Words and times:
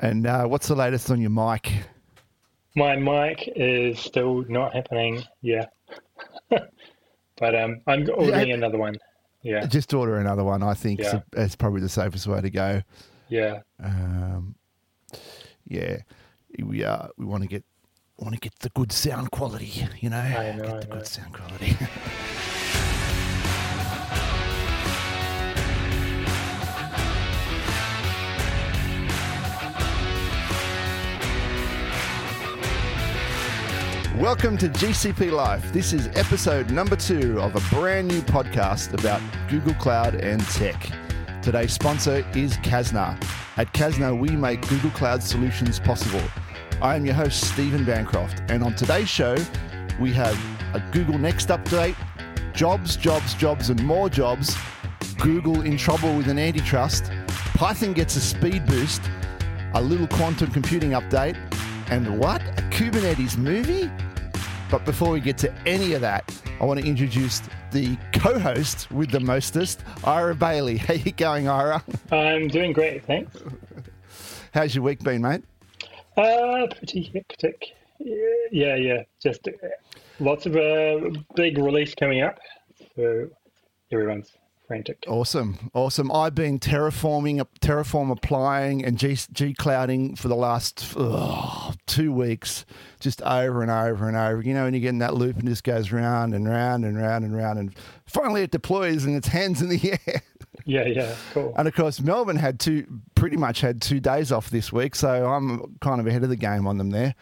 And 0.00 0.26
uh, 0.26 0.46
what's 0.46 0.68
the 0.68 0.74
latest 0.74 1.10
on 1.10 1.20
your 1.20 1.30
mic? 1.30 1.72
My 2.74 2.96
mic 2.96 3.52
is 3.54 3.98
still 3.98 4.44
not 4.48 4.74
happening. 4.74 5.22
Yeah, 5.42 5.66
but 6.48 7.54
um, 7.54 7.80
I'm 7.86 8.08
ordering 8.14 8.48
yeah. 8.48 8.54
another 8.54 8.78
one. 8.78 8.96
Yeah, 9.42 9.66
just 9.66 9.92
order 9.92 10.16
another 10.16 10.44
one. 10.44 10.62
I 10.62 10.74
think 10.74 11.00
yeah. 11.00 11.20
it's 11.34 11.54
probably 11.54 11.82
the 11.82 11.88
safest 11.88 12.26
way 12.26 12.40
to 12.40 12.50
go. 12.50 12.82
Yeah. 13.28 13.60
Um, 13.82 14.54
yeah, 15.66 15.98
we 16.62 16.82
uh, 16.84 17.08
we 17.18 17.26
want 17.26 17.42
to 17.42 17.48
get 17.48 17.64
want 18.18 18.34
to 18.34 18.40
get 18.40 18.58
the 18.60 18.70
good 18.70 18.92
sound 18.92 19.30
quality. 19.30 19.86
You 20.00 20.10
know, 20.10 20.18
I 20.18 20.56
know 20.56 20.64
get 20.64 20.80
the 20.82 20.86
good 20.86 21.06
sound 21.06 21.34
quality. 21.34 21.76
Welcome 34.16 34.58
to 34.58 34.68
GCP 34.68 35.30
Life. 35.30 35.72
This 35.72 35.92
is 35.92 36.08
episode 36.08 36.70
number 36.70 36.96
two 36.96 37.40
of 37.40 37.54
a 37.54 37.74
brand 37.74 38.08
new 38.08 38.20
podcast 38.22 38.92
about 38.92 39.22
Google 39.48 39.72
Cloud 39.74 40.16
and 40.16 40.42
tech. 40.48 40.90
Today's 41.42 41.72
sponsor 41.72 42.26
is 42.34 42.56
Kasna. 42.58 43.16
At 43.56 43.72
Kasna, 43.72 44.18
we 44.18 44.30
make 44.30 44.68
Google 44.68 44.90
Cloud 44.90 45.22
solutions 45.22 45.78
possible. 45.78 46.22
I 46.82 46.96
am 46.96 47.06
your 47.06 47.14
host, 47.14 47.52
Stephen 47.52 47.84
Bancroft, 47.84 48.42
and 48.50 48.64
on 48.64 48.74
today's 48.74 49.08
show, 49.08 49.36
we 50.00 50.12
have 50.12 50.36
a 50.74 50.80
Google 50.90 51.16
Next 51.16 51.48
update, 51.48 51.96
jobs, 52.52 52.96
jobs, 52.96 53.32
jobs, 53.34 53.70
and 53.70 53.82
more 53.84 54.10
jobs, 54.10 54.56
Google 55.18 55.62
in 55.62 55.76
trouble 55.76 56.14
with 56.16 56.28
an 56.28 56.38
antitrust, 56.38 57.10
Python 57.54 57.92
gets 57.92 58.16
a 58.16 58.20
speed 58.20 58.66
boost, 58.66 59.02
a 59.74 59.80
little 59.80 60.08
quantum 60.08 60.50
computing 60.50 60.90
update, 60.90 61.36
and 61.90 62.18
what? 62.18 62.42
Kubernetes 62.80 63.36
movie? 63.36 63.90
But 64.70 64.86
before 64.86 65.10
we 65.10 65.20
get 65.20 65.36
to 65.38 65.52
any 65.66 65.92
of 65.92 66.00
that, 66.00 66.34
I 66.62 66.64
want 66.64 66.80
to 66.80 66.86
introduce 66.86 67.42
the 67.72 67.94
co-host 68.14 68.90
with 68.90 69.10
the 69.10 69.20
mostest, 69.20 69.84
Ira 70.02 70.34
Bailey. 70.34 70.76
How 70.78 70.94
you 70.94 71.12
going, 71.12 71.46
Ira? 71.46 71.84
I'm 72.10 72.48
doing 72.48 72.72
great, 72.72 73.04
thanks. 73.04 73.36
How's 74.54 74.74
your 74.74 74.82
week 74.82 75.00
been, 75.00 75.20
mate? 75.20 75.44
Uh, 76.16 76.68
pretty 76.74 77.02
hectic. 77.12 77.66
Yeah, 77.98 78.76
yeah. 78.76 79.02
Just 79.22 79.46
lots 80.18 80.46
of 80.46 80.56
uh, 80.56 81.10
big 81.34 81.58
release 81.58 81.94
coming 81.94 82.22
up, 82.22 82.38
so 82.96 83.28
everyone's 83.92 84.32
frantic. 84.70 85.04
Awesome, 85.08 85.68
awesome. 85.74 86.12
I've 86.12 86.36
been 86.36 86.60
terraforming, 86.60 87.44
terraform 87.60 88.12
applying, 88.12 88.84
and 88.84 88.96
G, 88.96 89.18
G 89.32 89.52
clouding 89.52 90.14
for 90.14 90.28
the 90.28 90.36
last 90.36 90.94
two 91.88 92.12
weeks, 92.12 92.64
just 93.00 93.20
over 93.22 93.62
and 93.62 93.70
over 93.72 94.06
and 94.06 94.16
over. 94.16 94.40
You 94.40 94.54
know, 94.54 94.62
when 94.62 94.74
you 94.74 94.78
get 94.78 94.90
in 94.90 94.98
that 94.98 95.14
loop 95.14 95.38
and 95.38 95.48
just 95.48 95.64
goes 95.64 95.90
round 95.90 96.34
and 96.34 96.48
round 96.48 96.84
and 96.84 96.96
round 96.96 97.24
and 97.24 97.36
round, 97.36 97.58
and 97.58 97.74
finally 98.06 98.42
it 98.42 98.52
deploys 98.52 99.04
and 99.04 99.16
its 99.16 99.26
hands 99.26 99.60
in 99.60 99.70
the 99.70 99.98
air. 100.06 100.22
Yeah, 100.64 100.84
yeah, 100.86 101.16
cool. 101.32 101.52
And 101.56 101.66
of 101.66 101.74
course, 101.74 102.00
Melbourne 102.00 102.36
had 102.36 102.60
two, 102.60 102.86
pretty 103.16 103.36
much 103.36 103.62
had 103.62 103.82
two 103.82 103.98
days 103.98 104.30
off 104.30 104.50
this 104.50 104.72
week, 104.72 104.94
so 104.94 105.26
I'm 105.26 105.78
kind 105.80 106.00
of 106.00 106.06
ahead 106.06 106.22
of 106.22 106.28
the 106.28 106.36
game 106.36 106.68
on 106.68 106.78
them 106.78 106.90
there. 106.90 107.16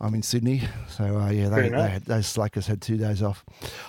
I'm 0.00 0.14
in 0.14 0.22
Sydney, 0.22 0.62
so 0.88 1.18
uh, 1.18 1.28
yeah, 1.28 1.50
they, 1.50 1.68
they 1.68 1.88
had, 1.90 2.06
those 2.06 2.26
slackers 2.26 2.66
had 2.66 2.80
two 2.80 2.96
days 2.96 3.22
off. 3.22 3.44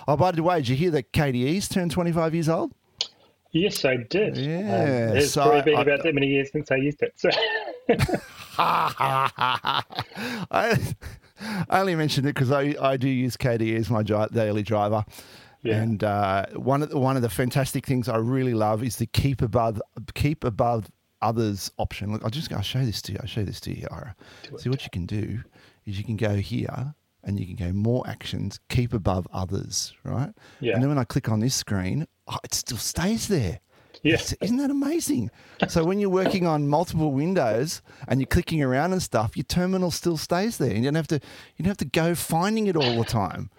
Oh, 0.09 0.17
by 0.17 0.31
the 0.31 0.43
way, 0.43 0.57
did 0.57 0.67
you 0.67 0.75
hear 0.75 0.91
that 0.91 1.13
KDE's 1.13 1.69
turned 1.69 1.91
25 1.91 2.33
years 2.33 2.49
old? 2.49 2.73
Yes, 3.51 3.83
I 3.83 3.97
did. 3.97 4.37
Yeah, 4.37 5.09
um, 5.11 5.17
it's 5.17 5.33
so 5.33 5.43
probably 5.43 5.61
been 5.73 5.75
I, 5.75 5.81
about 5.81 6.03
that 6.03 6.15
many 6.15 6.27
years 6.27 6.51
since 6.51 6.71
I 6.71 6.77
used 6.77 7.01
it. 7.01 7.13
So. 7.17 7.29
I, 8.57 9.31
I 11.69 11.79
only 11.79 11.95
mentioned 11.95 12.27
it 12.27 12.35
because 12.35 12.51
I, 12.51 12.75
I 12.79 12.97
do 12.97 13.09
use 13.09 13.35
KDE 13.35 13.77
as 13.77 13.89
my 13.89 14.03
daily 14.03 14.63
driver. 14.63 15.03
Yeah. 15.63 15.81
And 15.81 16.03
uh, 16.03 16.45
one 16.55 16.81
of 16.81 16.89
the, 16.89 16.97
one 16.97 17.15
of 17.15 17.21
the 17.21 17.29
fantastic 17.29 17.85
things 17.85 18.09
I 18.09 18.17
really 18.17 18.53
love 18.53 18.83
is 18.83 18.95
the 18.95 19.05
keep 19.05 19.41
above 19.41 19.81
keep 20.15 20.43
above 20.43 20.89
others 21.21 21.71
option. 21.77 22.11
Look, 22.11 22.23
I'll 22.23 22.31
just 22.31 22.51
I'll 22.51 22.61
show 22.61 22.83
this 22.83 23.01
to 23.03 23.11
you. 23.11 23.19
I'll 23.21 23.27
show 23.27 23.43
this 23.43 23.59
to 23.61 23.77
you, 23.77 23.87
Ira. 23.91 24.15
See 24.57 24.69
what 24.69 24.83
you 24.83 24.89
can 24.91 25.05
do 25.05 25.41
is 25.85 25.97
you 25.97 26.03
can 26.03 26.17
go 26.17 26.35
here 26.35 26.95
and 27.23 27.39
you 27.39 27.45
can 27.45 27.55
go 27.55 27.71
more 27.73 28.07
actions, 28.07 28.59
keep 28.69 28.93
above 28.93 29.27
others, 29.31 29.93
right? 30.03 30.31
Yeah. 30.59 30.73
And 30.73 30.81
then 30.81 30.89
when 30.89 30.97
I 30.97 31.03
click 31.03 31.29
on 31.29 31.39
this 31.39 31.53
screen, 31.53 32.07
oh, 32.31 32.37
it 32.43 32.53
still 32.53 32.77
stays 32.77 33.27
there. 33.27 33.59
Yes. 34.03 34.33
Isn't 34.41 34.57
that 34.57 34.71
amazing? 34.71 35.29
so 35.67 35.83
when 35.83 35.99
you're 35.99 36.09
working 36.09 36.47
on 36.47 36.67
multiple 36.67 37.11
windows 37.11 37.81
and 38.07 38.19
you're 38.19 38.27
clicking 38.27 38.63
around 38.63 38.93
and 38.93 39.01
stuff, 39.01 39.37
your 39.37 39.43
terminal 39.43 39.91
still 39.91 40.17
stays 40.17 40.57
there. 40.57 40.71
And 40.71 40.79
you 40.79 40.85
don't 40.85 40.95
have 40.95 41.07
to 41.09 41.19
you 41.55 41.63
don't 41.63 41.69
have 41.69 41.77
to 41.77 41.85
go 41.85 42.15
finding 42.15 42.67
it 42.67 42.75
all 42.75 42.97
the 42.97 43.05
time. 43.05 43.51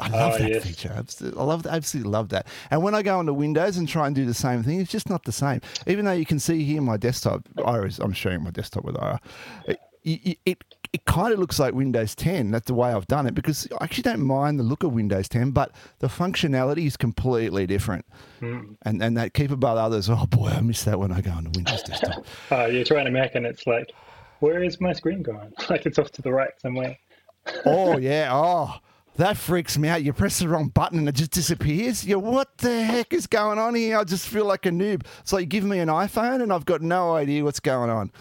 I 0.00 0.08
love 0.08 0.34
oh, 0.34 0.38
that 0.38 0.50
yes. 0.50 0.64
feature. 0.64 1.04
I 1.36 1.42
love, 1.42 1.66
absolutely 1.66 2.10
love 2.10 2.30
that. 2.30 2.46
And 2.70 2.82
when 2.82 2.94
I 2.94 3.02
go 3.02 3.18
onto 3.18 3.32
Windows 3.32 3.76
and 3.76 3.88
try 3.88 4.06
and 4.06 4.16
do 4.16 4.24
the 4.24 4.34
same 4.34 4.62
thing, 4.62 4.80
it's 4.80 4.90
just 4.90 5.08
not 5.08 5.24
the 5.24 5.32
same. 5.32 5.60
Even 5.86 6.04
though 6.04 6.12
you 6.12 6.26
can 6.26 6.38
see 6.38 6.64
here 6.64 6.80
my 6.80 6.96
desktop, 6.96 7.46
Iris, 7.64 7.98
I'm 7.98 8.12
sharing 8.12 8.42
my 8.42 8.50
desktop 8.50 8.84
with 8.84 9.00
Ira. 9.00 9.20
It, 9.66 9.78
it, 10.04 10.38
it 10.44 10.64
it 10.96 11.04
kind 11.04 11.30
of 11.30 11.38
looks 11.38 11.58
like 11.58 11.74
Windows 11.74 12.14
10. 12.14 12.50
That's 12.50 12.68
the 12.68 12.74
way 12.74 12.90
I've 12.90 13.06
done 13.06 13.26
it 13.26 13.34
because 13.34 13.68
I 13.78 13.84
actually 13.84 14.04
don't 14.04 14.22
mind 14.22 14.58
the 14.58 14.62
look 14.62 14.82
of 14.82 14.94
Windows 14.94 15.28
10, 15.28 15.50
but 15.50 15.72
the 15.98 16.06
functionality 16.06 16.86
is 16.86 16.96
completely 16.96 17.66
different. 17.66 18.06
Mm. 18.40 18.78
And 18.86 19.02
and 19.02 19.14
that 19.18 19.34
keep 19.34 19.50
above 19.50 19.76
others. 19.76 20.08
Oh 20.08 20.24
boy, 20.24 20.48
I 20.48 20.62
miss 20.62 20.84
that 20.84 20.98
when 20.98 21.12
I 21.12 21.20
go 21.20 21.32
into 21.36 21.50
Windows 21.50 21.82
desktop. 21.82 22.24
oh, 22.50 22.64
you're 22.64 22.82
trying 22.82 23.04
to 23.04 23.10
Mac 23.10 23.34
and 23.34 23.44
it's 23.44 23.66
like, 23.66 23.92
where 24.40 24.62
is 24.62 24.80
my 24.80 24.94
screen 24.94 25.22
going? 25.22 25.52
like 25.68 25.84
it's 25.84 25.98
off 25.98 26.10
to 26.12 26.22
the 26.22 26.32
right 26.32 26.52
somewhere. 26.62 26.96
oh 27.66 27.98
yeah. 27.98 28.30
Oh. 28.32 28.76
That 29.16 29.36
freaks 29.38 29.78
me 29.78 29.88
out. 29.88 30.02
You 30.02 30.12
press 30.12 30.40
the 30.40 30.48
wrong 30.48 30.68
button 30.68 30.98
and 31.00 31.08
it 31.08 31.14
just 31.14 31.30
disappears. 31.30 32.06
Yeah, 32.06 32.16
what 32.16 32.58
the 32.58 32.82
heck 32.82 33.14
is 33.14 33.26
going 33.26 33.58
on 33.58 33.74
here? 33.74 33.98
I 33.98 34.04
just 34.04 34.28
feel 34.28 34.44
like 34.44 34.66
a 34.66 34.70
noob. 34.70 35.06
So 35.24 35.38
you 35.38 35.46
give 35.46 35.64
me 35.64 35.78
an 35.78 35.88
iPhone 35.88 36.42
and 36.42 36.52
I've 36.52 36.66
got 36.66 36.82
no 36.82 37.14
idea 37.14 37.42
what's 37.42 37.60
going 37.60 37.88
on. 37.88 38.12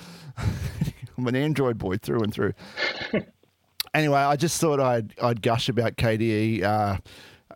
I'm 1.17 1.27
an 1.27 1.35
Android 1.35 1.77
boy 1.77 1.97
through 1.97 2.21
and 2.21 2.33
through. 2.33 2.53
anyway, 3.93 4.19
I 4.19 4.35
just 4.35 4.59
thought 4.59 4.79
I'd 4.79 5.13
I'd 5.21 5.41
gush 5.41 5.69
about 5.69 5.95
KDE 5.95 6.63
uh, 6.63 6.97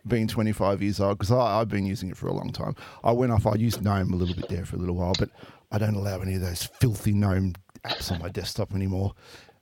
being 0.06 0.26
25 0.26 0.82
years 0.82 1.00
old 1.00 1.18
because 1.18 1.30
I've 1.32 1.68
been 1.68 1.86
using 1.86 2.10
it 2.10 2.16
for 2.16 2.28
a 2.28 2.32
long 2.32 2.50
time. 2.50 2.74
I 3.04 3.12
went 3.12 3.32
off. 3.32 3.46
I 3.46 3.54
used 3.54 3.82
GNOME 3.82 4.12
a 4.12 4.16
little 4.16 4.34
bit 4.34 4.48
there 4.48 4.64
for 4.64 4.76
a 4.76 4.78
little 4.78 4.96
while, 4.96 5.14
but 5.18 5.30
I 5.70 5.78
don't 5.78 5.94
allow 5.94 6.20
any 6.20 6.34
of 6.34 6.40
those 6.40 6.64
filthy 6.64 7.12
GNOME 7.12 7.54
apps 7.84 8.10
on 8.10 8.20
my 8.20 8.28
desktop 8.28 8.74
anymore. 8.74 9.12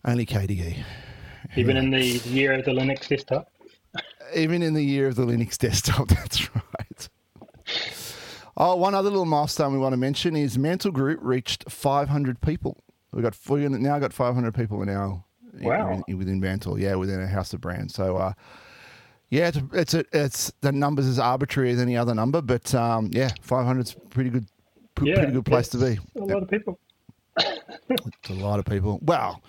Only 0.05 0.27
KDE. 0.27 0.77
Even 1.57 1.77
in 1.77 1.91
the 1.91 2.05
year 2.05 2.53
of 2.53 2.65
the 2.65 2.71
Linux 2.73 3.09
desktop. 3.09 3.51
Even 4.35 4.63
in 4.63 4.75
the 4.75 4.85
year 4.85 5.09
of 5.09 5.17
the 5.17 5.25
Linux 5.25 5.59
desktop. 5.59 6.09
That's 6.09 6.55
right. 6.55 7.09
Oh, 8.57 8.75
one 8.77 8.95
other 8.95 9.09
little 9.09 9.25
milestone 9.25 9.73
we 9.73 9.79
want 9.79 9.93
to 9.93 9.97
mention 9.97 10.35
is 10.35 10.59
Mantle 10.59 10.91
Group 10.91 11.21
reached 11.23 11.71
500 11.71 12.41
people. 12.41 12.83
We've 13.13 13.23
got 13.23 13.37
we 13.49 13.67
now 13.69 13.99
got 13.99 14.13
500 14.13 14.55
people 14.55 14.83
in 14.83 14.89
our 14.89 15.25
wow. 15.61 16.03
in, 16.07 16.19
within 16.19 16.41
Mantle, 16.41 16.79
yeah, 16.79 16.95
within 16.95 17.21
a 17.21 17.27
house 17.27 17.53
of 17.53 17.61
brands. 17.61 17.95
So, 17.95 18.17
uh, 18.17 18.33
yeah, 19.31 19.49
it's 19.49 19.59
it's 19.73 19.95
a, 19.95 20.05
it's 20.13 20.53
the 20.61 20.73
numbers 20.73 21.07
as 21.07 21.19
arbitrary 21.19 21.71
as 21.71 21.81
any 21.81 21.97
other 21.97 22.15
number, 22.15 22.43
but 22.43 22.75
um, 22.75 23.09
yeah, 23.13 23.31
500 23.43 23.81
is 23.81 23.97
pretty 24.11 24.31
good, 24.31 24.47
yeah, 25.03 25.17
pretty 25.17 25.33
good 25.33 25.47
place 25.47 25.69
to 25.69 25.79
be. 25.79 25.99
A 26.17 26.25
lot 26.25 26.43
of 26.43 26.49
people. 26.49 26.79
it's 27.39 28.31
a 28.31 28.35
lot 28.35 28.59
of 28.59 28.65
people. 28.65 28.99
Well, 29.03 29.43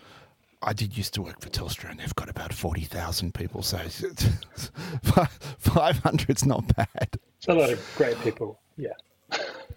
I 0.62 0.74
did 0.74 0.98
used 0.98 1.14
to 1.16 1.22
work 1.22 1.42
for 1.42 1.50
Telstra, 1.50 1.92
and 1.92 2.00
they've 2.00 2.16
got 2.16 2.30
about 2.30 2.54
40,000 2.54 3.34
people, 3.34 3.62
so 3.62 3.78
500 5.60 6.30
is 6.30 6.46
not 6.46 6.76
bad. 6.76 7.18
It's 7.38 7.48
a 7.48 7.54
lot 7.54 7.70
of 7.70 7.94
great 7.98 8.20
people. 8.20 8.60
Yeah 8.78 8.92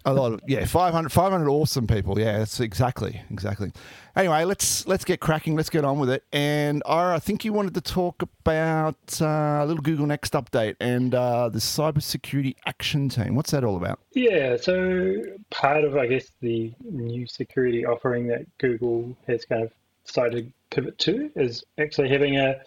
a 0.05 0.13
lot 0.13 0.33
of 0.33 0.41
yeah 0.47 0.65
500, 0.65 1.11
500 1.11 1.49
awesome 1.49 1.87
people. 1.87 2.19
Yeah 2.19 2.39
that's 2.39 2.59
exactly 2.59 3.21
exactly. 3.29 3.71
Anyway 4.15 4.43
let's 4.43 4.85
let's 4.87 5.05
get 5.05 5.19
cracking. 5.19 5.55
Let's 5.55 5.69
get 5.69 5.85
on 5.85 5.99
with 5.99 6.09
it. 6.09 6.23
And 6.33 6.83
Ira, 6.85 7.15
i 7.15 7.19
think 7.19 7.45
you 7.45 7.53
wanted 7.53 7.73
to 7.75 7.81
talk 7.81 8.21
about 8.21 9.21
uh, 9.21 9.61
a 9.61 9.65
little 9.65 9.81
google 9.81 10.05
next 10.05 10.33
update 10.33 10.75
and 10.79 11.15
uh, 11.15 11.49
the 11.49 11.59
cybersecurity 11.59 12.55
action 12.65 13.09
team. 13.09 13.35
What's 13.35 13.51
that 13.51 13.63
all 13.63 13.77
about? 13.77 13.99
Yeah 14.13 14.57
so 14.57 15.21
part 15.49 15.83
of 15.83 15.95
i 15.97 16.07
guess 16.07 16.31
the 16.41 16.73
new 16.83 17.25
security 17.27 17.85
offering 17.85 18.27
that 18.27 18.45
google 18.57 19.15
has 19.27 19.45
kind 19.45 19.63
of 19.63 19.71
decided 20.05 20.45
to 20.45 20.53
pivot 20.75 20.97
to 20.99 21.31
is 21.35 21.63
actually 21.79 22.09
having 22.09 22.37
a, 22.37 22.59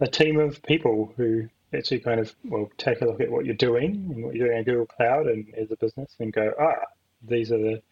a 0.00 0.06
team 0.06 0.38
of 0.38 0.62
people 0.62 1.12
who 1.16 1.48
actually 1.74 2.00
kind 2.00 2.20
of 2.20 2.34
well 2.44 2.70
take 2.78 3.00
a 3.00 3.04
look 3.04 3.20
at 3.20 3.30
what 3.30 3.44
you're 3.44 3.54
doing 3.54 4.10
and 4.12 4.24
what 4.24 4.34
you're 4.34 4.48
doing 4.48 4.58
in 4.58 4.64
Google 4.64 4.86
Cloud 4.86 5.26
and 5.26 5.52
as 5.54 5.70
a 5.70 5.76
business 5.76 6.14
and 6.18 6.32
go 6.32 6.52
ah 6.60 6.86
these 7.22 7.52
are 7.52 7.58
the 7.58 7.82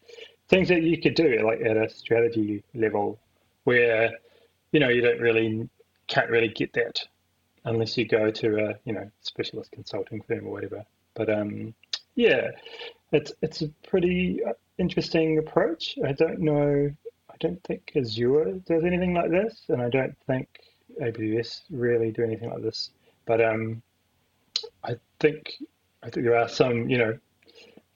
things 0.47 0.67
that 0.69 0.81
you 0.81 0.99
could 0.99 1.15
do 1.15 1.39
like 1.45 1.61
at 1.61 1.77
a 1.77 1.89
strategy 1.89 2.63
level 2.73 3.19
where 3.63 4.11
you 4.71 4.79
know 4.79 4.89
you 4.89 5.01
don't 5.01 5.19
really 5.19 5.69
can't 6.07 6.29
really 6.29 6.49
get 6.49 6.73
that 6.73 6.99
unless 7.65 7.97
you 7.97 8.05
go 8.05 8.31
to 8.31 8.69
a 8.69 8.75
you 8.85 8.93
know 8.93 9.09
specialist 9.21 9.71
consulting 9.71 10.21
firm 10.21 10.47
or 10.47 10.51
whatever 10.51 10.83
but 11.13 11.29
um 11.29 11.73
yeah 12.15 12.49
it's 13.11 13.31
it's 13.41 13.61
a 13.61 13.69
pretty 13.87 14.39
interesting 14.77 15.37
approach 15.37 15.97
I 16.05 16.13
don't 16.13 16.39
know 16.39 16.91
I 17.39 17.47
don't 17.47 17.63
think 17.63 17.91
Azure 17.95 18.59
does 18.65 18.83
anything 18.83 19.13
like 19.13 19.29
this, 19.31 19.63
and 19.69 19.81
I 19.81 19.89
don't 19.89 20.15
think 20.27 20.47
AWS 21.01 21.61
really 21.69 22.11
do 22.11 22.23
anything 22.23 22.49
like 22.49 22.61
this. 22.61 22.91
But 23.25 23.43
um, 23.43 23.81
I 24.83 24.95
think 25.19 25.55
I 26.03 26.09
think 26.09 26.25
there 26.25 26.37
are 26.37 26.49
some, 26.49 26.89
you 26.89 26.97
know, 26.97 27.17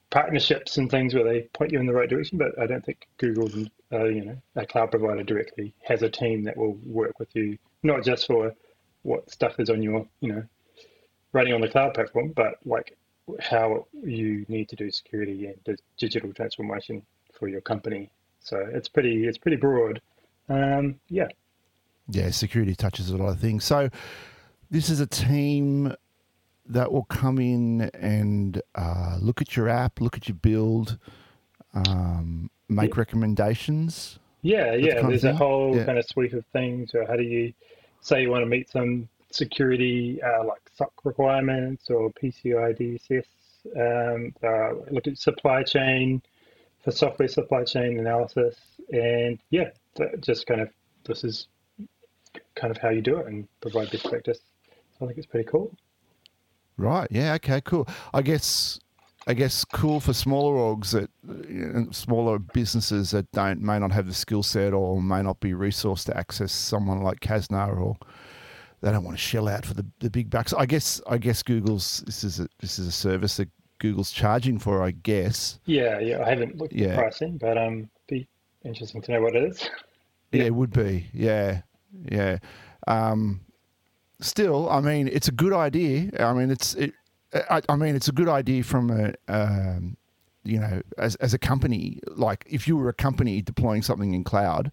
partnerships 0.09 0.77
and 0.77 0.89
things 0.89 1.13
where 1.13 1.23
they 1.23 1.41
point 1.53 1.71
you 1.71 1.79
in 1.79 1.85
the 1.85 1.93
right 1.93 2.09
direction. 2.09 2.37
But 2.37 2.59
I 2.59 2.67
don't 2.67 2.85
think 2.85 3.07
Google, 3.17 3.49
uh, 3.91 4.05
you 4.05 4.25
know, 4.25 4.37
a 4.55 4.65
cloud 4.65 4.91
provider 4.91 5.23
directly 5.23 5.73
has 5.83 6.01
a 6.03 6.09
team 6.09 6.43
that 6.43 6.57
will 6.57 6.77
work 6.85 7.19
with 7.19 7.35
you, 7.35 7.57
not 7.81 8.03
just 8.03 8.27
for 8.27 8.53
what 9.03 9.29
stuff 9.31 9.59
is 9.59 9.69
on 9.69 9.81
your, 9.81 10.07
you 10.21 10.33
know, 10.33 10.43
running 11.33 11.53
on 11.53 11.61
the 11.61 11.67
cloud 11.67 11.93
platform, 11.93 12.31
but 12.35 12.55
like 12.65 12.95
how 13.39 13.87
you 14.03 14.45
need 14.47 14.69
to 14.69 14.75
do 14.75 14.91
security 14.91 15.47
and 15.47 15.77
digital 15.97 16.33
transformation 16.33 17.01
for 17.33 17.47
your 17.47 17.61
company. 17.61 18.09
So 18.41 18.57
it's 18.73 18.87
pretty 18.87 19.25
it's 19.25 19.37
pretty 19.37 19.57
broad. 19.57 20.01
Um, 20.49 20.99
yeah. 21.09 21.27
Yeah, 22.09 22.29
security 22.31 22.75
touches 22.75 23.09
a 23.09 23.17
lot 23.17 23.29
of 23.29 23.39
things. 23.39 23.63
So 23.63 23.89
this 24.73 24.89
is 24.89 24.99
a 24.99 25.05
team 25.05 25.93
that 26.65 26.91
will 26.91 27.03
come 27.03 27.37
in 27.37 27.81
and 27.93 28.59
uh, 28.73 29.17
look 29.21 29.39
at 29.39 29.55
your 29.55 29.69
app, 29.69 30.01
look 30.01 30.17
at 30.17 30.27
your 30.27 30.35
build, 30.35 30.97
um, 31.75 32.49
make 32.67 32.95
yeah. 32.95 32.99
recommendations. 32.99 34.17
Yeah, 34.41 34.73
yeah. 34.73 34.99
There's 35.07 35.25
a 35.25 35.35
whole 35.35 35.75
yeah. 35.75 35.85
kind 35.85 35.99
of 35.99 36.05
suite 36.05 36.33
of 36.33 36.43
things. 36.47 36.95
Or 36.95 37.05
how 37.05 37.15
do 37.15 37.21
you 37.21 37.53
say 38.01 38.23
you 38.23 38.31
want 38.31 38.41
to 38.41 38.47
meet 38.47 38.67
some 38.67 39.07
security 39.29 40.19
uh, 40.23 40.43
like 40.43 40.61
SOC 40.75 40.91
requirements 41.03 41.91
or 41.91 42.11
PCI 42.13 42.75
DSS? 42.75 43.25
Um, 43.77 44.33
uh, 44.43 44.91
look 44.91 45.05
at 45.05 45.19
supply 45.19 45.61
chain 45.61 46.19
for 46.83 46.89
software 46.89 47.27
supply 47.27 47.63
chain 47.63 47.99
analysis, 47.99 48.57
and 48.91 49.37
yeah, 49.51 49.69
just 50.19 50.47
kind 50.47 50.61
of 50.61 50.69
this 51.05 51.23
is 51.23 51.47
kind 52.55 52.71
of 52.71 52.77
how 52.77 52.89
you 52.89 53.01
do 53.01 53.17
it 53.19 53.27
and 53.27 53.47
provide 53.61 53.91
best 53.91 54.09
practice. 54.09 54.39
I 55.03 55.07
think 55.07 55.17
it's 55.17 55.27
pretty 55.27 55.49
cool. 55.49 55.75
Right. 56.77 57.07
Yeah. 57.11 57.33
Okay. 57.35 57.61
Cool. 57.61 57.87
I 58.13 58.21
guess. 58.21 58.79
I 59.25 59.33
guess 59.33 59.63
cool 59.63 60.01
for 60.01 60.11
smaller 60.11 60.55
orgs 60.55 60.91
that 60.91 61.09
you 61.47 61.65
know, 61.65 61.91
smaller 61.91 62.39
businesses 62.39 63.11
that 63.11 63.31
don't 63.31 63.61
may 63.61 63.79
not 63.79 63.93
have 63.93 64.05
the 64.05 64.13
skill 64.13 64.43
set 64.43 64.73
or 64.73 65.01
may 65.01 65.21
not 65.21 65.39
be 65.39 65.51
resourced 65.53 66.07
to 66.07 66.17
access 66.17 66.51
someone 66.51 67.03
like 67.03 67.21
Kasna 67.21 67.73
or 67.73 67.95
they 68.81 68.91
don't 68.91 69.05
want 69.05 69.15
to 69.15 69.23
shell 69.23 69.47
out 69.47 69.65
for 69.65 69.75
the, 69.75 69.85
the 69.99 70.09
big 70.09 70.29
bucks. 70.29 70.53
I 70.53 70.65
guess 70.65 70.99
I 71.07 71.17
guess 71.17 71.41
Google's 71.41 72.03
this 72.05 72.25
is 72.25 72.41
a, 72.41 72.49
this 72.59 72.77
is 72.77 72.87
a 72.87 72.91
service 72.91 73.37
that 73.37 73.49
Google's 73.79 74.11
charging 74.11 74.59
for. 74.59 74.83
I 74.83 74.91
guess. 74.91 75.57
Yeah. 75.65 75.99
Yeah. 75.99 76.21
I 76.21 76.29
haven't 76.29 76.57
looked 76.57 76.73
yeah. 76.73 76.87
at 76.87 76.97
pricing, 76.97 77.37
but 77.37 77.57
um, 77.57 77.89
be 78.09 78.27
interesting 78.65 79.01
to 79.03 79.11
know 79.13 79.21
what 79.21 79.37
it 79.37 79.43
is. 79.43 79.61
yeah. 79.61 79.69
yeah, 80.41 80.43
it 80.43 80.55
would 80.55 80.73
be. 80.73 81.07
Yeah. 81.13 81.61
Yeah. 82.11 82.39
Um, 82.87 83.39
still, 84.19 84.69
I 84.69 84.79
mean, 84.81 85.07
it's 85.07 85.27
a 85.27 85.31
good 85.31 85.53
idea. 85.53 86.09
I 86.19 86.33
mean, 86.33 86.51
it's 86.51 86.73
it. 86.75 86.93
I, 87.49 87.61
I 87.67 87.75
mean, 87.75 87.95
it's 87.95 88.07
a 88.07 88.13
good 88.13 88.29
idea 88.29 88.63
from 88.63 88.89
a. 88.89 89.13
Um, 89.27 89.97
you 90.45 90.59
know, 90.59 90.81
as, 90.97 91.15
as 91.15 91.33
a 91.33 91.37
company, 91.37 91.99
like 92.17 92.45
if 92.49 92.67
you 92.67 92.75
were 92.75 92.89
a 92.89 92.93
company 92.93 93.41
deploying 93.41 93.81
something 93.81 94.13
in 94.13 94.23
cloud, 94.23 94.71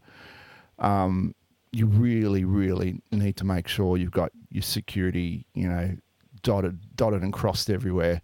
um, 0.80 1.34
you 1.72 1.86
really, 1.86 2.44
really 2.44 3.00
need 3.12 3.36
to 3.36 3.44
make 3.44 3.68
sure 3.68 3.96
you've 3.96 4.10
got 4.10 4.32
your 4.50 4.62
security, 4.62 5.46
you 5.54 5.68
know, 5.68 5.96
dotted, 6.42 6.96
dotted 6.96 7.22
and 7.22 7.32
crossed 7.32 7.70
everywhere. 7.70 8.20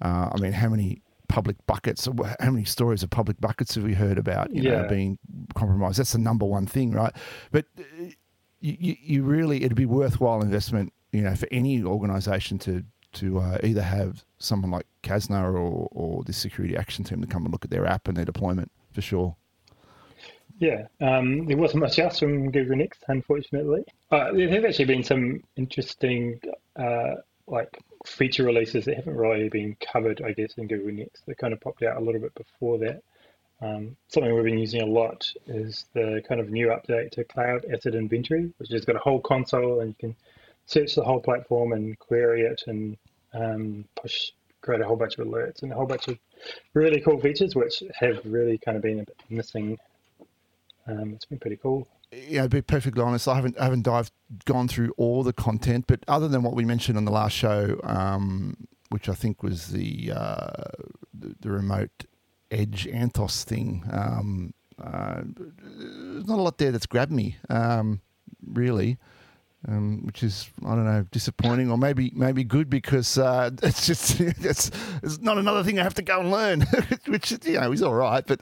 Uh, 0.00 0.30
I 0.32 0.40
mean, 0.40 0.52
how 0.52 0.68
many 0.68 1.02
public 1.28 1.56
buckets, 1.66 2.08
how 2.40 2.50
many 2.50 2.64
stories 2.64 3.04
of 3.04 3.10
public 3.10 3.40
buckets 3.40 3.76
have 3.76 3.84
we 3.84 3.94
heard 3.94 4.18
about, 4.18 4.52
you 4.52 4.62
yeah. 4.62 4.82
know, 4.82 4.88
being 4.88 5.18
compromised? 5.54 5.98
That's 5.98 6.12
the 6.12 6.18
number 6.18 6.44
one 6.44 6.66
thing, 6.66 6.90
right? 6.90 7.14
But 7.52 7.66
uh, 7.78 8.06
you, 8.62 8.96
you 9.02 9.22
really 9.24 9.64
it'd 9.64 9.74
be 9.74 9.86
worthwhile 9.86 10.40
investment, 10.40 10.92
you 11.12 11.22
know, 11.22 11.34
for 11.34 11.48
any 11.50 11.82
organisation 11.82 12.58
to 12.60 12.84
to 13.14 13.40
uh, 13.40 13.58
either 13.62 13.82
have 13.82 14.24
someone 14.38 14.70
like 14.70 14.86
Kasna 15.02 15.42
or 15.42 15.88
or 15.90 16.22
the 16.24 16.32
security 16.32 16.76
action 16.76 17.04
team 17.04 17.20
to 17.20 17.26
come 17.26 17.44
and 17.44 17.52
look 17.52 17.64
at 17.64 17.70
their 17.70 17.86
app 17.86 18.08
and 18.08 18.16
their 18.16 18.24
deployment 18.24 18.70
for 18.92 19.02
sure. 19.02 19.36
Yeah, 20.58 20.86
um, 21.00 21.46
there 21.46 21.56
wasn't 21.56 21.82
much 21.82 21.98
else 21.98 22.20
from 22.20 22.50
Google 22.50 22.76
Next, 22.76 23.02
unfortunately. 23.08 23.84
Uh, 24.10 24.32
there 24.32 24.48
have 24.48 24.64
actually 24.64 24.84
been 24.84 25.02
some 25.02 25.42
interesting, 25.56 26.40
uh, 26.76 27.14
like 27.48 27.80
feature 28.06 28.44
releases 28.44 28.84
that 28.84 28.94
haven't 28.94 29.16
really 29.16 29.48
been 29.48 29.76
covered, 29.80 30.22
I 30.22 30.32
guess, 30.32 30.54
in 30.58 30.68
Google 30.68 30.92
Next. 30.92 31.26
They 31.26 31.34
kind 31.34 31.52
of 31.52 31.60
popped 31.60 31.82
out 31.82 31.96
a 31.96 32.04
little 32.04 32.20
bit 32.20 32.34
before 32.34 32.78
that. 32.78 33.02
Um, 33.62 33.96
something 34.08 34.34
we've 34.34 34.44
been 34.44 34.58
using 34.58 34.82
a 34.82 34.86
lot 34.86 35.30
is 35.46 35.86
the 35.94 36.20
kind 36.28 36.40
of 36.40 36.50
new 36.50 36.68
update 36.68 37.12
to 37.12 37.24
Cloud 37.24 37.64
Asset 37.72 37.94
Inventory, 37.94 38.52
which 38.58 38.70
has 38.70 38.84
got 38.84 38.96
a 38.96 38.98
whole 38.98 39.20
console 39.20 39.80
and 39.80 39.90
you 39.90 39.94
can 39.98 40.16
search 40.66 40.96
the 40.96 41.04
whole 41.04 41.20
platform 41.20 41.72
and 41.72 41.96
query 42.00 42.42
it 42.42 42.62
and 42.66 42.96
um, 43.34 43.84
push, 43.94 44.32
create 44.62 44.80
a 44.80 44.84
whole 44.84 44.96
bunch 44.96 45.16
of 45.16 45.26
alerts 45.26 45.62
and 45.62 45.70
a 45.70 45.76
whole 45.76 45.86
bunch 45.86 46.08
of 46.08 46.18
really 46.74 47.00
cool 47.00 47.20
features, 47.20 47.54
which 47.54 47.84
have 47.94 48.20
really 48.24 48.58
kind 48.58 48.76
of 48.76 48.82
been 48.82 49.00
a 49.00 49.04
bit 49.04 49.16
missing. 49.30 49.78
Um, 50.88 51.12
it's 51.14 51.26
been 51.26 51.38
pretty 51.38 51.56
cool. 51.56 51.86
Yeah, 52.10 52.42
to 52.42 52.48
be 52.48 52.62
perfectly 52.62 53.02
honest, 53.02 53.28
I 53.28 53.36
haven't 53.36 53.58
I 53.58 53.64
haven't 53.64 53.82
dived 53.82 54.12
gone 54.44 54.68
through 54.68 54.92
all 54.98 55.22
the 55.22 55.32
content, 55.32 55.86
but 55.86 56.00
other 56.08 56.28
than 56.28 56.42
what 56.42 56.54
we 56.54 56.64
mentioned 56.64 56.98
on 56.98 57.04
the 57.04 57.12
last 57.12 57.32
show, 57.32 57.80
um, 57.84 58.56
which 58.90 59.08
I 59.08 59.14
think 59.14 59.42
was 59.42 59.68
the, 59.68 60.12
uh, 60.14 60.52
the, 61.14 61.34
the 61.40 61.50
remote 61.50 62.04
Edge 62.52 62.86
Anthos 62.86 63.42
thing. 63.42 63.82
Um, 63.90 64.54
uh, 64.82 65.22
there's 65.24 66.26
not 66.26 66.38
a 66.38 66.42
lot 66.42 66.58
there 66.58 66.70
that's 66.70 66.86
grabbed 66.86 67.12
me, 67.12 67.36
um, 67.48 68.00
really, 68.46 68.98
um, 69.68 70.04
which 70.04 70.22
is 70.22 70.48
I 70.64 70.74
don't 70.74 70.84
know 70.84 71.06
disappointing 71.10 71.70
or 71.70 71.78
maybe 71.78 72.12
maybe 72.14 72.44
good 72.44 72.68
because 72.68 73.16
uh, 73.16 73.50
it's 73.62 73.86
just 73.86 74.20
it's, 74.20 74.70
it's 75.02 75.20
not 75.20 75.38
another 75.38 75.64
thing 75.64 75.78
I 75.78 75.82
have 75.82 75.94
to 75.94 76.02
go 76.02 76.20
and 76.20 76.30
learn, 76.30 76.60
which 77.06 77.32
you 77.44 77.60
know 77.60 77.72
is 77.72 77.82
all 77.82 77.94
right, 77.94 78.24
but 78.26 78.40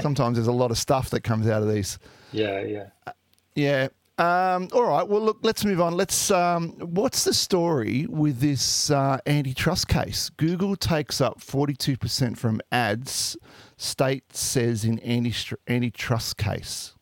sometimes 0.00 0.36
there's 0.36 0.48
a 0.48 0.52
lot 0.52 0.70
of 0.70 0.78
stuff 0.78 1.10
that 1.10 1.22
comes 1.22 1.46
out 1.48 1.62
of 1.62 1.72
these. 1.72 1.98
Yeah, 2.32 2.60
yeah, 2.60 2.86
uh, 3.06 3.12
yeah. 3.54 3.88
Um, 4.20 4.68
all 4.74 4.84
right. 4.84 5.08
Well, 5.08 5.22
look. 5.22 5.38
Let's 5.40 5.64
move 5.64 5.80
on. 5.80 5.94
Let's. 5.94 6.30
Um, 6.30 6.72
what's 6.72 7.24
the 7.24 7.32
story 7.32 8.06
with 8.10 8.38
this 8.38 8.90
uh, 8.90 9.16
antitrust 9.26 9.88
case? 9.88 10.28
Google 10.36 10.76
takes 10.76 11.22
up 11.22 11.40
forty-two 11.40 11.96
percent 11.96 12.36
from 12.36 12.60
ads. 12.70 13.38
State 13.78 14.36
says 14.36 14.84
in 14.84 14.98
anti 14.98 15.32
antitrust 15.68 16.36
case. 16.36 16.94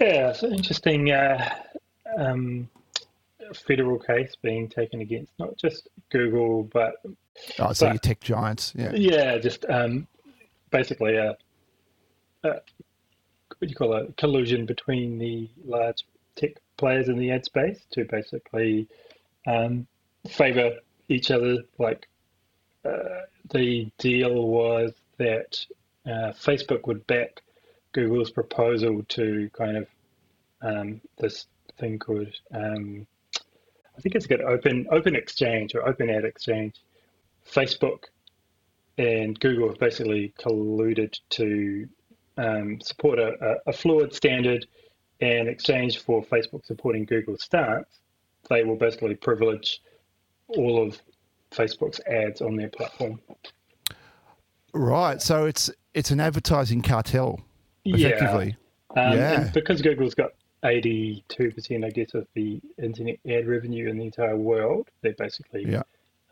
Yeah, 0.00 0.30
it's 0.30 0.42
an 0.42 0.52
interesting 0.52 1.12
uh, 1.12 1.48
um, 2.18 2.68
federal 3.54 4.00
case 4.00 4.34
being 4.42 4.68
taken 4.68 5.00
against 5.00 5.30
not 5.38 5.56
just 5.56 5.88
Google, 6.10 6.64
but 6.64 6.94
oh, 7.60 7.72
so 7.72 7.86
but, 7.86 7.92
your 7.92 7.98
tech 8.00 8.18
giants. 8.18 8.72
Yeah. 8.76 8.92
Yeah, 8.94 9.38
just 9.38 9.64
um, 9.68 10.08
basically 10.70 11.14
a, 11.14 11.36
a 12.42 12.56
what 13.58 13.68
do 13.68 13.70
you 13.70 13.76
call 13.76 13.96
it, 13.96 14.16
collusion 14.16 14.66
between 14.66 15.18
the 15.18 15.48
large 15.64 16.04
tech 16.34 16.52
players 16.76 17.08
in 17.08 17.18
the 17.18 17.30
ad 17.30 17.44
space 17.44 17.80
to 17.92 18.04
basically 18.04 18.86
um, 19.46 19.86
favor 20.28 20.72
each 21.08 21.30
other. 21.30 21.58
Like 21.78 22.08
uh, 22.84 23.22
the 23.50 23.90
deal 23.98 24.46
was 24.46 24.92
that 25.18 25.64
uh, 26.04 26.32
Facebook 26.32 26.86
would 26.86 27.06
back 27.06 27.42
Google's 27.92 28.30
proposal 28.30 29.02
to 29.08 29.50
kind 29.56 29.78
of 29.78 29.88
um, 30.62 31.00
this 31.18 31.46
thing 31.78 31.98
called 31.98 32.28
um, 32.52 33.06
I 33.96 34.00
think 34.00 34.14
it's 34.14 34.26
got 34.26 34.40
open 34.40 34.86
open 34.90 35.16
exchange 35.16 35.74
or 35.74 35.86
open 35.88 36.10
ad 36.10 36.24
exchange. 36.24 36.74
Facebook 37.50 38.04
and 38.98 39.38
Google 39.40 39.68
have 39.68 39.78
basically 39.78 40.32
colluded 40.38 41.18
to 41.30 41.88
um, 42.36 42.80
support 42.80 43.18
a, 43.18 43.56
a, 43.66 43.72
fluid 43.72 44.14
standard 44.14 44.66
in 45.20 45.48
exchange 45.48 45.98
for 45.98 46.22
Facebook 46.24 46.64
supporting 46.64 47.04
Google's 47.04 47.42
stance, 47.42 48.00
they 48.50 48.62
will 48.62 48.76
basically 48.76 49.14
privilege 49.14 49.80
all 50.48 50.82
of 50.82 51.00
Facebook's 51.50 52.00
ads 52.06 52.40
on 52.40 52.56
their 52.56 52.68
platform. 52.68 53.20
Right. 54.72 55.22
So 55.22 55.46
it's 55.46 55.70
it's 55.94 56.10
an 56.10 56.20
advertising 56.20 56.82
cartel, 56.82 57.40
effectively. 57.84 58.56
Yeah. 58.94 59.02
Um, 59.02 59.16
yeah. 59.16 59.50
because 59.52 59.82
Google's 59.82 60.14
got 60.14 60.32
82%, 60.62 61.84
I 61.84 61.90
guess, 61.90 62.14
of 62.14 62.26
the 62.34 62.60
internet 62.82 63.18
ad 63.28 63.46
revenue 63.46 63.88
in 63.88 63.98
the 63.98 64.04
entire 64.04 64.36
world, 64.36 64.88
they're 65.02 65.14
basically 65.14 65.64
yeah. 65.66 65.82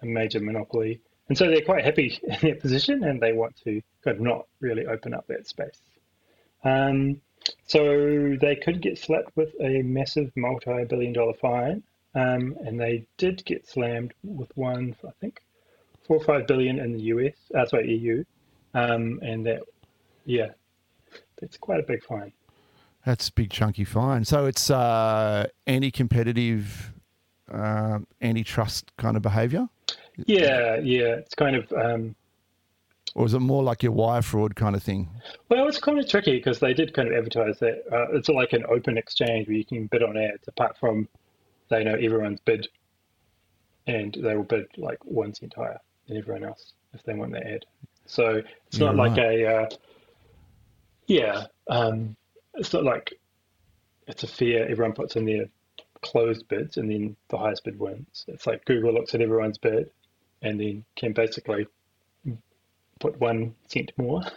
a 0.03 0.07
major 0.07 0.41
monopoly. 0.41 1.01
And 1.29 1.39
so 1.39 1.47
they're 1.49 1.63
quite 1.63 1.85
happy 1.85 2.19
in 2.23 2.37
their 2.43 2.55
position 2.57 3.05
and 3.05 3.21
they 3.21 3.33
want 3.33 3.57
to 3.65 3.81
kind 4.03 4.17
of 4.17 4.21
not 4.21 4.47
really 4.61 4.87
open 4.87 5.15
up 5.15 5.27
that 5.29 5.47
space. 5.47 5.81
Um, 6.65 7.21
so 7.67 8.37
they 8.41 8.57
could 8.57 8.81
get 8.81 8.99
slapped 8.99 9.37
with 9.37 9.55
a 9.61 9.83
massive 9.83 10.33
multi-billion 10.37 11.13
dollar 11.13 11.35
fine, 11.35 11.83
um, 12.15 12.57
and 12.65 12.81
they 12.81 13.07
did 13.19 13.45
get 13.45 13.69
slammed 13.69 14.15
with 14.23 14.51
one, 14.57 14.97
I 15.07 15.11
think, 15.21 15.41
four 16.07 16.17
or 16.17 16.25
five 16.25 16.47
billion 16.47 16.79
in 16.79 16.93
the 16.93 17.03
US, 17.03 17.35
uh, 17.55 17.67
sorry, 17.67 17.95
EU, 17.97 18.25
um, 18.73 19.21
and 19.23 19.47
that, 19.47 19.63
yeah, 20.25 20.51
that's 21.41 21.57
quite 21.57 21.81
a 21.81 21.83
big 21.83 22.03
fine. 22.05 22.33
That's 23.05 23.29
a 23.29 23.33
big 23.33 23.51
chunky 23.51 23.85
fine. 23.85 24.25
So 24.25 24.47
it's 24.47 24.71
uh, 24.71 25.47
anti-competitive, 25.67 26.93
uh, 27.53 27.99
antitrust 28.23 28.91
kind 28.97 29.17
of 29.17 29.23
behaviour. 29.23 29.69
Yeah, 30.27 30.77
yeah. 30.77 31.17
It's 31.17 31.35
kind 31.35 31.57
of. 31.57 31.71
Um, 31.73 32.15
or 33.15 33.27
is 33.27 33.35
it 33.35 33.41
more 33.41 33.63
like 33.63 33.83
your 33.83 33.93
wire 33.93 34.23
fraud 34.23 34.57
kind 34.57 34.75
of 34.75 34.83
thing? 34.83 35.09
Well, 35.49 35.69
it's 35.69 35.79
kind 35.79 35.99
of 35.99 36.09
tricky 36.09 36.37
because 36.37 36.59
they 36.59 36.75
did 36.75 36.95
kind 36.95 37.09
of 37.09 37.15
advertise 37.15 37.59
that 37.61 37.85
uh, 37.93 38.13
it's 38.13 38.29
like 38.29 38.53
an 38.53 38.65
open 38.69 38.99
exchange 38.99 39.47
where 39.47 39.57
you 39.57 39.65
can 39.65 39.87
bid 39.87 40.03
on 40.03 40.17
ads. 40.17 40.49
Apart 40.49 40.77
from, 40.79 41.09
they 41.69 41.85
know 41.85 41.95
everyone's 41.95 42.41
bid, 42.41 42.69
and 43.87 44.17
they 44.21 44.35
will 44.35 44.43
bid 44.43 44.67
like 44.77 44.99
one 45.05 45.33
cent 45.33 45.55
higher 45.55 45.79
than 46.09 46.17
everyone 46.17 46.45
else 46.45 46.73
if 46.93 47.03
they 47.05 47.15
want 47.15 47.33
the 47.33 47.47
ad. 47.47 47.65
So 48.07 48.43
it's 48.67 48.79
not 48.79 48.97
like 48.97 49.17
a, 49.17 49.47
uh, 49.47 49.69
yeah, 51.07 51.47
um, 51.69 52.17
it's 52.55 52.73
not 52.73 52.85
like 52.85 53.15
it's 54.09 54.25
a 54.25 54.27
fair. 54.27 54.69
Everyone 54.69 54.93
puts 54.93 55.17
in 55.17 55.25
their 55.25 55.47
closed 56.03 56.49
bids, 56.49 56.77
and 56.77 56.91
then 56.91 57.17
the 57.29 57.39
highest 57.39 57.65
bid 57.65 57.79
wins. 57.79 58.25
It's 58.29 58.47
like 58.47 58.65
Google 58.65 58.93
looks 58.93 59.15
at 59.15 59.21
everyone's 59.21 59.59
bid, 59.59 59.91
and 60.43 60.59
then 60.61 60.85
can 60.97 61.13
basically 61.13 61.67
put 63.01 63.19
one 63.21 63.55
cent 63.69 63.93
more. 63.97 64.23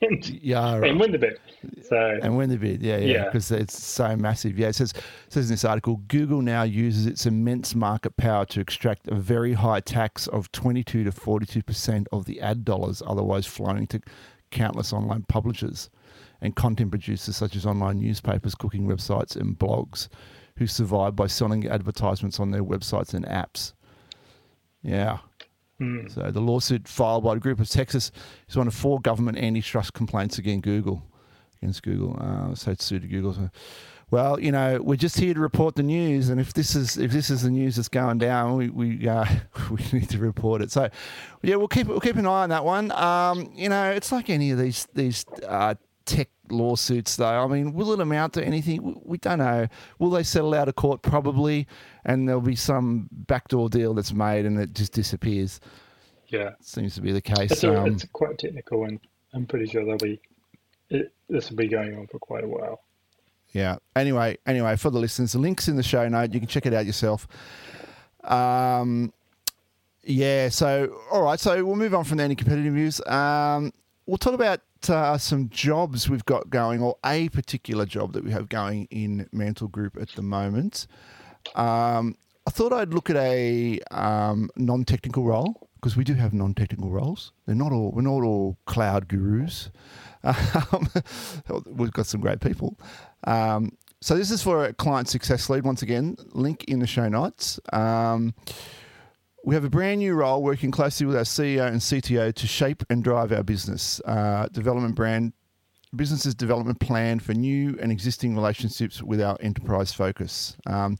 And, 0.00 0.28
yeah, 0.42 0.76
right. 0.76 0.90
and 0.90 1.00
win 1.00 1.12
the 1.12 1.18
bid. 1.18 1.38
So 1.88 2.18
and 2.22 2.36
win 2.36 2.50
the 2.50 2.58
bid, 2.58 2.82
yeah, 2.82 2.98
yeah, 2.98 3.24
because 3.24 3.50
yeah. 3.50 3.58
it's 3.58 3.82
so 3.82 4.14
massive. 4.16 4.58
Yeah, 4.58 4.68
it 4.68 4.74
says 4.74 4.90
it 4.90 5.32
says 5.32 5.48
in 5.48 5.54
this 5.54 5.64
article, 5.64 6.02
Google 6.08 6.42
now 6.42 6.62
uses 6.62 7.06
its 7.06 7.24
immense 7.24 7.74
market 7.74 8.14
power 8.18 8.44
to 8.46 8.60
extract 8.60 9.08
a 9.08 9.14
very 9.14 9.54
high 9.54 9.80
tax 9.80 10.26
of 10.26 10.52
twenty 10.52 10.84
two 10.84 11.04
to 11.04 11.12
forty 11.12 11.46
two 11.46 11.62
percent 11.62 12.06
of 12.12 12.26
the 12.26 12.38
ad 12.42 12.66
dollars 12.66 13.02
otherwise 13.06 13.46
flowing 13.46 13.86
to 13.86 14.00
countless 14.50 14.92
online 14.92 15.22
publishers 15.22 15.88
and 16.42 16.54
content 16.54 16.90
producers 16.90 17.36
such 17.36 17.56
as 17.56 17.64
online 17.64 17.98
newspapers, 17.98 18.54
cooking 18.54 18.86
websites, 18.86 19.36
and 19.36 19.58
blogs 19.58 20.08
who 20.56 20.66
survive 20.66 21.16
by 21.16 21.26
selling 21.26 21.66
advertisements 21.66 22.38
on 22.38 22.50
their 22.50 22.62
websites 22.64 23.14
and 23.14 23.24
apps. 23.26 23.72
Yeah. 24.82 25.18
Mm. 25.84 26.14
So 26.14 26.30
the 26.30 26.40
lawsuit 26.40 26.88
filed 26.88 27.24
by 27.24 27.34
a 27.34 27.38
group 27.38 27.60
of 27.60 27.68
Texas 27.68 28.10
is 28.48 28.56
one 28.56 28.66
of 28.66 28.74
four 28.74 29.00
government 29.00 29.38
antitrust 29.38 29.92
complaints 29.92 30.38
against 30.38 30.64
Google. 30.64 31.02
Against 31.60 31.82
Google, 31.82 32.16
uh, 32.20 32.54
so 32.54 32.72
it's 32.72 32.84
sued 32.84 33.08
Google. 33.08 33.32
So, 33.32 33.50
well, 34.10 34.38
you 34.38 34.52
know, 34.52 34.80
we're 34.82 34.96
just 34.96 35.18
here 35.18 35.34
to 35.34 35.40
report 35.40 35.76
the 35.76 35.82
news, 35.82 36.28
and 36.28 36.38
if 36.40 36.52
this 36.52 36.76
is 36.76 36.98
if 36.98 37.10
this 37.10 37.30
is 37.30 37.42
the 37.42 37.50
news 37.50 37.76
that's 37.76 37.88
going 37.88 38.18
down, 38.18 38.56
we 38.56 38.68
we 38.68 39.08
uh, 39.08 39.24
we 39.70 39.98
need 39.98 40.10
to 40.10 40.18
report 40.18 40.62
it. 40.62 40.70
So, 40.70 40.90
yeah, 41.42 41.56
we'll 41.56 41.68
keep 41.68 41.86
we'll 41.86 42.00
keep 42.00 42.16
an 42.16 42.26
eye 42.26 42.42
on 42.42 42.50
that 42.50 42.64
one. 42.64 42.92
Um, 42.92 43.50
you 43.54 43.68
know, 43.68 43.90
it's 43.90 44.12
like 44.12 44.28
any 44.28 44.50
of 44.50 44.58
these 44.58 44.86
these 44.94 45.24
uh, 45.48 45.74
tech 46.06 46.28
lawsuits, 46.50 47.16
though. 47.16 47.26
I 47.26 47.46
mean, 47.46 47.72
will 47.72 47.92
it 47.92 48.00
amount 48.00 48.34
to 48.34 48.44
anything? 48.44 49.00
We 49.04 49.18
don't 49.18 49.38
know. 49.38 49.66
Will 49.98 50.10
they 50.10 50.22
settle 50.22 50.54
out 50.54 50.68
of 50.68 50.76
court? 50.76 51.02
Probably, 51.02 51.66
and 52.04 52.28
there'll 52.28 52.40
be 52.40 52.56
some 52.56 53.08
backdoor 53.12 53.68
deal 53.68 53.94
that's 53.94 54.12
made 54.12 54.46
and 54.46 54.58
it 54.58 54.74
just 54.74 54.92
disappears. 54.92 55.60
Yeah, 56.28 56.50
seems 56.60 56.94
to 56.96 57.00
be 57.00 57.12
the 57.12 57.20
case. 57.20 57.52
It's, 57.52 57.64
a, 57.64 57.78
um, 57.78 57.86
it's 57.86 58.06
quite 58.12 58.38
technical, 58.38 58.84
and 58.84 58.98
I'm 59.32 59.46
pretty 59.46 59.66
sure 59.66 59.84
they'll 59.84 59.96
be. 59.98 60.20
It, 60.90 61.12
this 61.28 61.50
will 61.50 61.56
be 61.56 61.68
going 61.68 61.96
on 61.96 62.06
for 62.06 62.18
quite 62.18 62.44
a 62.44 62.48
while. 62.48 62.82
Yeah. 63.52 63.76
Anyway, 63.94 64.36
anyway, 64.46 64.76
for 64.76 64.90
the 64.90 64.98
listeners, 64.98 65.32
the 65.32 65.38
links 65.38 65.68
in 65.68 65.76
the 65.76 65.82
show 65.82 66.08
note. 66.08 66.34
You 66.34 66.40
can 66.40 66.48
check 66.48 66.66
it 66.66 66.74
out 66.74 66.86
yourself. 66.86 67.28
Um, 68.24 69.12
yeah. 70.02 70.48
So, 70.48 70.98
all 71.10 71.22
right. 71.22 71.38
So 71.38 71.64
we'll 71.64 71.76
move 71.76 71.94
on 71.94 72.04
from 72.04 72.18
the 72.18 72.24
anti-competitive 72.24 72.72
news. 72.72 73.00
Um, 73.06 73.72
we'll 74.06 74.18
talk 74.18 74.34
about 74.34 74.60
uh, 74.90 75.18
some 75.18 75.48
jobs 75.48 76.08
we've 76.08 76.24
got 76.24 76.50
going, 76.50 76.80
or 76.80 76.96
a 77.04 77.28
particular 77.30 77.86
job 77.86 78.12
that 78.12 78.24
we 78.24 78.30
have 78.30 78.48
going 78.48 78.86
in 78.90 79.28
Mantle 79.32 79.68
Group 79.68 79.96
at 80.00 80.10
the 80.10 80.22
moment. 80.22 80.86
Um, 81.54 82.16
I 82.46 82.50
thought 82.50 82.72
I'd 82.72 82.92
look 82.92 83.10
at 83.10 83.16
a 83.16 83.80
um, 83.90 84.50
non-technical 84.56 85.24
role 85.24 85.68
because 85.76 85.96
we 85.96 86.04
do 86.04 86.14
have 86.14 86.32
non-technical 86.32 86.90
roles. 86.90 87.32
They're 87.46 87.54
not 87.54 87.72
all 87.72 87.90
we're 87.92 88.02
not 88.02 88.22
all 88.22 88.58
cloud 88.66 89.08
gurus. 89.08 89.70
Um, 90.24 90.88
we've 91.66 91.92
got 91.92 92.06
some 92.06 92.22
great 92.22 92.40
people. 92.40 92.78
Um, 93.24 93.76
so 94.00 94.16
this 94.16 94.30
is 94.30 94.42
for 94.42 94.64
a 94.64 94.72
client 94.72 95.06
success 95.08 95.50
lead. 95.50 95.64
Once 95.64 95.82
again, 95.82 96.16
link 96.32 96.64
in 96.64 96.78
the 96.78 96.86
show 96.86 97.10
notes. 97.10 97.60
We 99.46 99.54
have 99.54 99.64
a 99.64 99.68
brand 99.68 99.98
new 99.98 100.14
role 100.14 100.42
working 100.42 100.70
closely 100.70 101.04
with 101.04 101.16
our 101.16 101.24
CEO 101.24 101.66
and 101.66 101.78
CTO 101.78 102.34
to 102.34 102.46
shape 102.46 102.82
and 102.88 103.04
drive 103.04 103.30
our 103.30 103.42
business 103.42 104.00
uh, 104.06 104.48
development 104.50 104.94
brand, 104.94 105.34
business's 105.94 106.34
development 106.34 106.80
plan 106.80 107.18
for 107.18 107.34
new 107.34 107.76
and 107.78 107.92
existing 107.92 108.34
relationships 108.34 109.02
with 109.02 109.20
our 109.20 109.36
enterprise 109.40 109.92
focus. 109.92 110.56
Um, 110.64 110.96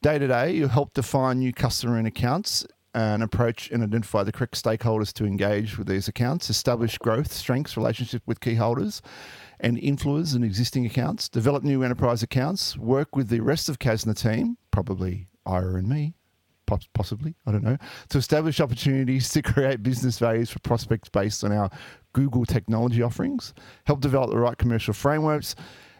day 0.00 0.18
to 0.18 0.26
day, 0.26 0.52
you'll 0.52 0.70
help 0.70 0.94
define 0.94 1.40
new 1.40 1.52
customer 1.52 1.98
and 1.98 2.06
accounts 2.06 2.64
and 2.94 3.22
approach 3.22 3.70
and 3.70 3.82
identify 3.82 4.22
the 4.22 4.32
correct 4.32 4.54
stakeholders 4.54 5.12
to 5.12 5.26
engage 5.26 5.76
with 5.76 5.86
these 5.86 6.08
accounts, 6.08 6.48
establish 6.48 6.96
growth, 6.96 7.30
strengths, 7.30 7.76
relationship 7.76 8.22
with 8.24 8.40
key 8.40 8.54
holders 8.54 9.02
and 9.60 9.76
influencers 9.76 10.34
in 10.34 10.44
existing 10.44 10.86
accounts, 10.86 11.28
develop 11.28 11.62
new 11.62 11.82
enterprise 11.82 12.22
accounts, 12.22 12.74
work 12.78 13.14
with 13.14 13.28
the 13.28 13.40
rest 13.40 13.68
of 13.68 13.78
Kasna 13.78 14.16
team, 14.16 14.56
probably 14.70 15.28
Ira 15.44 15.74
and 15.74 15.90
me, 15.90 16.14
possibly, 16.94 17.34
I 17.46 17.52
don't 17.52 17.64
know, 17.64 17.76
to 18.10 18.18
establish 18.18 18.60
opportunities 18.60 19.28
to 19.30 19.42
create 19.42 19.82
business 19.82 20.18
values 20.18 20.50
for 20.50 20.58
prospects 20.60 21.08
based 21.08 21.44
on 21.44 21.52
our 21.52 21.70
Google 22.12 22.44
technology 22.44 23.02
offerings, 23.02 23.54
help 23.84 24.00
develop 24.00 24.30
the 24.30 24.38
right 24.38 24.56
commercial 24.56 24.94
frameworks, 24.94 25.54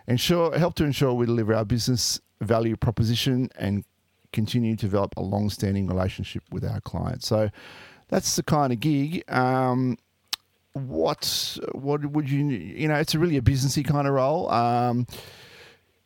ensure 0.06 0.56
help 0.58 0.74
to 0.74 0.84
ensure 0.84 1.14
we 1.14 1.26
deliver 1.26 1.54
our 1.54 1.64
business 1.64 2.20
value 2.40 2.76
proposition 2.76 3.48
and 3.56 3.84
continue 4.32 4.76
to 4.76 4.86
develop 4.86 5.14
a 5.16 5.22
long-standing 5.22 5.86
relationship 5.86 6.42
with 6.50 6.64
our 6.64 6.80
clients. 6.80 7.26
So 7.26 7.50
that's 8.08 8.36
the 8.36 8.42
kind 8.42 8.72
of 8.72 8.80
gig. 8.80 9.24
Um, 9.30 9.96
what 10.74 11.58
what 11.72 12.04
would 12.04 12.30
you 12.30 12.46
you 12.46 12.88
know? 12.88 12.94
It's 12.94 13.14
really 13.14 13.36
a 13.36 13.42
businessy 13.42 13.86
kind 13.86 14.06
of 14.06 14.14
role. 14.14 14.50
Um, 14.50 15.06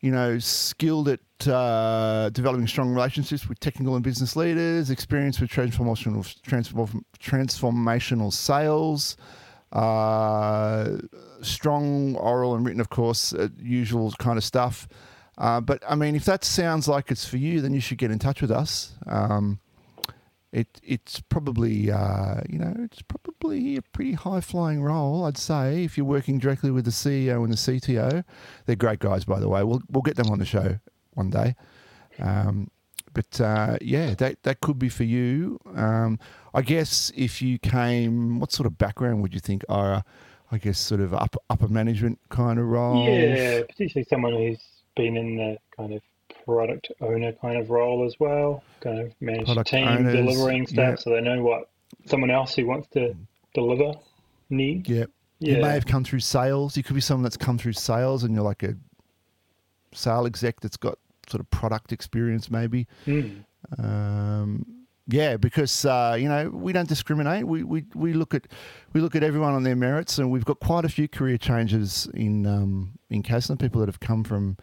you 0.00 0.10
know, 0.10 0.38
skilled 0.38 1.08
at 1.08 1.20
uh, 1.46 2.30
developing 2.30 2.66
strong 2.66 2.92
relationships 2.92 3.48
with 3.48 3.60
technical 3.60 3.94
and 3.94 4.04
business 4.04 4.36
leaders, 4.36 4.90
experience 4.90 5.40
with 5.40 5.50
transformational 5.50 6.24
transform, 6.42 7.04
transformational 7.18 8.32
sales, 8.32 9.16
uh, 9.72 10.96
strong 11.42 12.16
oral 12.16 12.54
and 12.54 12.64
written, 12.64 12.80
of 12.80 12.88
course, 12.88 13.32
uh, 13.34 13.48
usual 13.58 14.12
kind 14.18 14.38
of 14.38 14.44
stuff. 14.44 14.88
Uh, 15.38 15.60
but 15.60 15.82
I 15.88 15.94
mean, 15.94 16.16
if 16.16 16.24
that 16.24 16.44
sounds 16.44 16.88
like 16.88 17.10
it's 17.10 17.26
for 17.26 17.36
you, 17.36 17.60
then 17.60 17.74
you 17.74 17.80
should 17.80 17.98
get 17.98 18.10
in 18.10 18.18
touch 18.18 18.40
with 18.40 18.50
us. 18.50 18.94
Um, 19.06 19.60
it 20.52 20.80
it's 20.82 21.20
probably 21.20 21.90
uh, 21.90 22.40
you 22.48 22.58
know 22.58 22.74
it's 22.78 23.02
probably 23.02 23.76
a 23.76 23.82
pretty 23.82 24.12
high 24.12 24.40
flying 24.40 24.82
role, 24.82 25.24
I'd 25.24 25.36
say. 25.36 25.84
If 25.84 25.98
you're 25.98 26.06
working 26.06 26.38
directly 26.38 26.70
with 26.70 26.86
the 26.86 26.90
CEO 26.90 27.44
and 27.44 27.52
the 27.52 27.56
CTO, 27.56 28.24
they're 28.64 28.76
great 28.76 29.00
guys, 29.00 29.24
by 29.24 29.38
the 29.38 29.48
way. 29.48 29.62
We'll 29.64 29.82
we'll 29.90 30.02
get 30.02 30.16
them 30.16 30.30
on 30.30 30.38
the 30.38 30.46
show 30.46 30.78
one 31.16 31.30
day. 31.30 31.56
Um, 32.18 32.70
but 33.12 33.40
uh, 33.40 33.78
yeah, 33.80 34.14
that 34.14 34.42
that 34.42 34.60
could 34.60 34.78
be 34.78 34.88
for 34.88 35.04
you. 35.04 35.58
Um, 35.74 36.18
I 36.54 36.62
guess 36.62 37.10
if 37.16 37.40
you 37.40 37.58
came, 37.58 38.38
what 38.38 38.52
sort 38.52 38.66
of 38.66 38.78
background 38.78 39.22
would 39.22 39.34
you 39.34 39.40
think 39.40 39.64
are? 39.68 40.04
I 40.52 40.58
guess 40.58 40.78
sort 40.78 41.00
of 41.00 41.12
upper, 41.12 41.40
upper 41.50 41.66
management 41.66 42.20
kind 42.28 42.60
of 42.60 42.66
role. 42.66 43.04
Yeah, 43.04 43.62
particularly 43.68 44.06
someone 44.08 44.32
who's 44.32 44.60
been 44.94 45.16
in 45.16 45.36
the 45.36 45.58
kind 45.76 45.92
of 45.92 46.02
product 46.44 46.92
owner 47.00 47.32
kind 47.32 47.58
of 47.58 47.70
role 47.70 48.06
as 48.06 48.14
well, 48.20 48.62
kind 48.80 49.00
of 49.00 49.12
manage 49.20 49.46
product 49.46 49.70
team, 49.70 49.88
owners, 49.88 50.14
delivering 50.14 50.66
stuff, 50.66 50.76
yeah. 50.76 50.94
so 50.94 51.10
they 51.10 51.20
know 51.20 51.42
what 51.42 51.68
someone 52.04 52.30
else 52.30 52.54
who 52.54 52.66
wants 52.66 52.88
to 52.92 53.14
deliver 53.54 53.92
needs. 54.50 54.88
Yeah. 54.88 55.06
yeah. 55.40 55.56
You 55.56 55.62
may 55.62 55.72
have 55.72 55.86
come 55.86 56.04
through 56.04 56.20
sales. 56.20 56.76
You 56.76 56.82
could 56.82 56.94
be 56.94 57.00
someone 57.00 57.24
that's 57.24 57.36
come 57.36 57.58
through 57.58 57.72
sales 57.72 58.22
and 58.22 58.34
you're 58.34 58.44
like 58.44 58.62
a 58.62 58.76
sale 59.92 60.26
exec 60.26 60.60
that's 60.60 60.76
got 60.76 60.98
sort 61.28 61.40
of 61.40 61.50
product 61.50 61.92
experience, 61.92 62.50
maybe. 62.50 62.86
Mm. 63.06 63.44
Um, 63.78 64.66
yeah, 65.08 65.36
because 65.36 65.84
uh, 65.84 66.16
you 66.18 66.28
know 66.28 66.50
we 66.50 66.72
don't 66.72 66.88
discriminate. 66.88 67.46
We, 67.46 67.62
we 67.62 67.84
we 67.94 68.12
look 68.12 68.34
at 68.34 68.48
we 68.92 69.00
look 69.00 69.14
at 69.14 69.22
everyone 69.22 69.54
on 69.54 69.62
their 69.62 69.76
merits, 69.76 70.18
and 70.18 70.30
we've 70.30 70.44
got 70.44 70.58
quite 70.60 70.84
a 70.84 70.88
few 70.88 71.08
career 71.08 71.38
changes 71.38 72.08
in 72.14 72.46
um, 72.46 72.98
in 73.08 73.22
Kasna. 73.22 73.58
People 73.58 73.80
that 73.80 73.88
have 73.88 74.00
come 74.00 74.24
from 74.24 74.56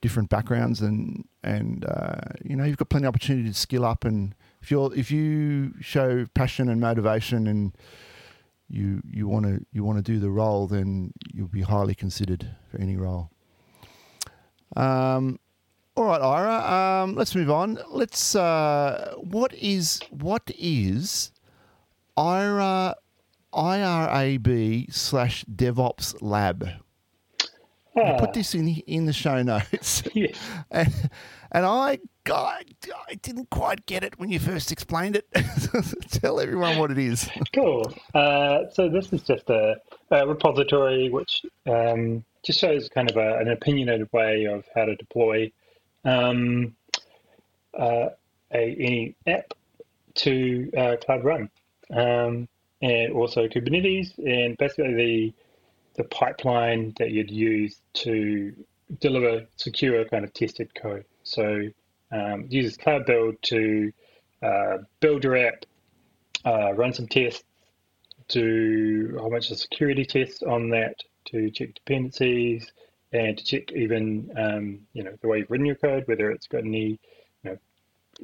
different 0.00 0.30
backgrounds 0.30 0.80
and 0.80 1.24
and 1.42 1.84
uh, 1.84 2.20
you 2.44 2.56
know 2.56 2.64
you've 2.64 2.76
got 2.76 2.88
plenty 2.88 3.06
of 3.06 3.10
opportunity 3.10 3.48
to 3.48 3.54
skill 3.54 3.84
up 3.84 4.04
and 4.04 4.34
if 4.62 4.70
you 4.70 4.86
if 4.92 5.10
you 5.10 5.74
show 5.80 6.26
passion 6.34 6.68
and 6.68 6.80
motivation 6.80 7.46
and 7.46 7.76
you 8.68 9.02
you 9.04 9.28
want 9.28 9.44
to 9.44 9.64
you 9.72 9.84
want 9.84 9.98
to 9.98 10.02
do 10.02 10.18
the 10.18 10.30
role 10.30 10.66
then 10.66 11.12
you'll 11.32 11.48
be 11.48 11.62
highly 11.62 11.94
considered 11.94 12.46
for 12.70 12.78
any 12.78 12.96
role. 12.96 13.30
Um, 14.76 15.38
all 16.00 16.06
right, 16.06 16.20
Ira. 16.22 17.02
Um, 17.04 17.14
let's 17.14 17.34
move 17.34 17.50
on. 17.50 17.78
Let's. 17.90 18.34
Uh, 18.34 19.14
what 19.18 19.52
is 19.54 20.00
what 20.10 20.50
is 20.58 21.30
Ira 22.16 22.96
IRAB 23.52 24.92
slash 24.92 25.44
DevOps 25.44 26.16
Lab? 26.22 26.68
I 27.96 28.16
put 28.18 28.32
this 28.32 28.54
in 28.54 28.68
in 28.86 29.04
the 29.04 29.12
show 29.12 29.42
notes, 29.42 30.02
Yeah. 30.14 30.28
and, 30.70 31.10
and 31.52 31.66
I, 31.66 31.98
I 32.30 32.62
I 33.08 33.14
didn't 33.20 33.50
quite 33.50 33.84
get 33.84 34.02
it 34.02 34.18
when 34.18 34.30
you 34.30 34.38
first 34.38 34.72
explained 34.72 35.16
it. 35.16 35.26
Tell 36.10 36.40
everyone 36.40 36.78
what 36.78 36.90
it 36.90 36.98
is. 36.98 37.28
Cool. 37.54 37.92
Uh, 38.14 38.60
so 38.72 38.88
this 38.88 39.12
is 39.12 39.22
just 39.22 39.50
a, 39.50 39.74
a 40.12 40.26
repository 40.26 41.10
which 41.10 41.44
um, 41.68 42.24
just 42.42 42.60
shows 42.60 42.88
kind 42.88 43.10
of 43.10 43.16
a, 43.18 43.38
an 43.38 43.48
opinionated 43.48 44.08
way 44.12 44.44
of 44.46 44.64
how 44.74 44.86
to 44.86 44.94
deploy 44.96 45.50
um, 46.04 46.74
uh, 47.78 48.08
a, 48.52 48.76
any 48.78 49.16
app 49.26 49.54
to 50.14 50.70
uh, 50.76 50.96
Cloud 51.04 51.24
Run, 51.24 51.50
um, 51.94 52.48
and 52.82 53.12
also 53.12 53.46
Kubernetes, 53.46 54.16
and 54.18 54.56
basically 54.56 54.94
the 54.94 55.34
the 55.94 56.04
pipeline 56.04 56.94
that 56.98 57.10
you'd 57.10 57.30
use 57.30 57.80
to 57.92 58.54
deliver 59.00 59.46
secure 59.56 60.04
kind 60.04 60.24
of 60.24 60.32
tested 60.32 60.74
code. 60.74 61.04
So 61.24 61.68
um, 62.12 62.46
uses 62.48 62.76
Cloud 62.76 63.06
Build 63.06 63.42
to 63.42 63.92
uh, 64.42 64.78
build 65.00 65.24
your 65.24 65.36
app, 65.36 65.64
uh, 66.44 66.72
run 66.74 66.92
some 66.92 67.06
tests, 67.06 67.44
do 68.28 69.14
a 69.16 69.20
whole 69.20 69.30
bunch 69.30 69.50
of 69.50 69.58
security 69.58 70.04
tests 70.04 70.42
on 70.42 70.70
that 70.70 70.96
to 71.26 71.50
check 71.50 71.74
dependencies 71.74 72.70
and 73.12 73.36
to 73.36 73.44
check 73.44 73.72
even 73.72 74.30
um, 74.36 74.80
you 74.92 75.02
know 75.02 75.12
the 75.20 75.28
way 75.28 75.38
you've 75.38 75.50
written 75.50 75.66
your 75.66 75.76
code, 75.76 76.06
whether 76.06 76.30
it's 76.30 76.46
got 76.46 76.64
any 76.64 76.98
you 77.42 77.50
know 77.50 77.58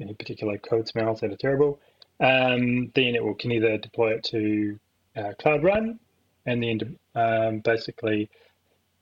any 0.00 0.14
particular 0.14 0.58
code 0.58 0.88
smells 0.88 1.20
that 1.20 1.32
are 1.32 1.36
terrible. 1.36 1.80
Um, 2.18 2.90
then 2.94 3.14
it 3.14 3.22
will 3.22 3.34
can 3.34 3.52
either 3.52 3.76
deploy 3.76 4.12
it 4.12 4.24
to 4.24 4.78
uh, 5.16 5.32
Cloud 5.38 5.62
Run 5.62 5.98
and 6.46 6.62
then 6.62 6.98
um, 7.14 7.58
basically 7.60 8.30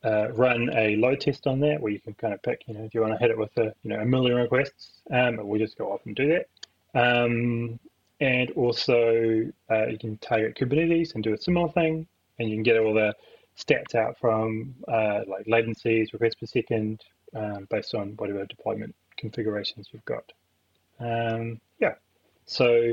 uh, 0.05 0.31
run 0.33 0.71
a 0.75 0.97
load 0.97 1.21
test 1.21 1.47
on 1.47 1.61
that 1.61 1.81
where 1.81 1.93
you 1.93 2.00
can 2.00 2.14
kind 2.14 2.35
of 2.35 2.43
pick, 2.43 2.62
you 2.67 2.75
know, 2.75 2.85
if 2.85 2.95
you 2.95 3.00
want 3.00 3.12
to 3.12 3.19
hit 3.19 3.31
it 3.31 3.38
with 3.38 3.57
a, 3.57 3.75
you 3.83 3.91
know, 3.91 4.00
a 4.00 4.05
million 4.05 4.37
requests, 4.37 5.00
um, 5.11 5.38
it 5.38 5.47
will 5.47 5.59
just 5.59 5.79
go 5.79 5.93
off 5.93 6.00
and 6.05 6.17
do 6.17 6.29
that. 6.29 6.47
Um, 6.95 7.79
and 8.21 8.50
also 8.53 9.50
uh, 9.71 9.87
you 9.87 9.99
can 9.99 10.19
target 10.19 10.57
Kubernetes 10.57 11.14
and 11.14 11.25
do 11.25 11.33
a 11.33 11.38
similar 11.38 11.69
thing, 11.71 12.07
and 12.38 12.49
you 12.49 12.57
can 12.57 12.62
get 12.62 12.79
all 12.79 12.95
the 12.95 13.14
stats 13.59 13.95
out 13.95 14.19
from 14.19 14.75
uh, 14.89 15.21
like 15.27 15.47
latencies, 15.47 16.13
requests 16.13 16.35
per 16.37 16.47
second, 16.47 17.03
um, 17.35 17.67
based 17.71 17.95
on 17.95 18.11
whatever 18.17 18.45
deployment 18.47 18.95
configurations 19.17 19.89
you've 19.93 20.05
got. 20.05 20.33
Um, 21.01 21.61
yeah, 21.79 21.95
so 22.47 22.93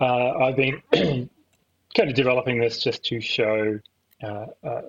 uh, 0.00 0.30
I've 0.38 0.56
been 0.56 0.82
kind 0.92 2.10
of 2.10 2.14
developing 2.14 2.60
this 2.60 2.82
just 2.82 3.04
to 3.04 3.20
show 3.20 3.78
uh, 4.22 4.46
uh, 4.62 4.82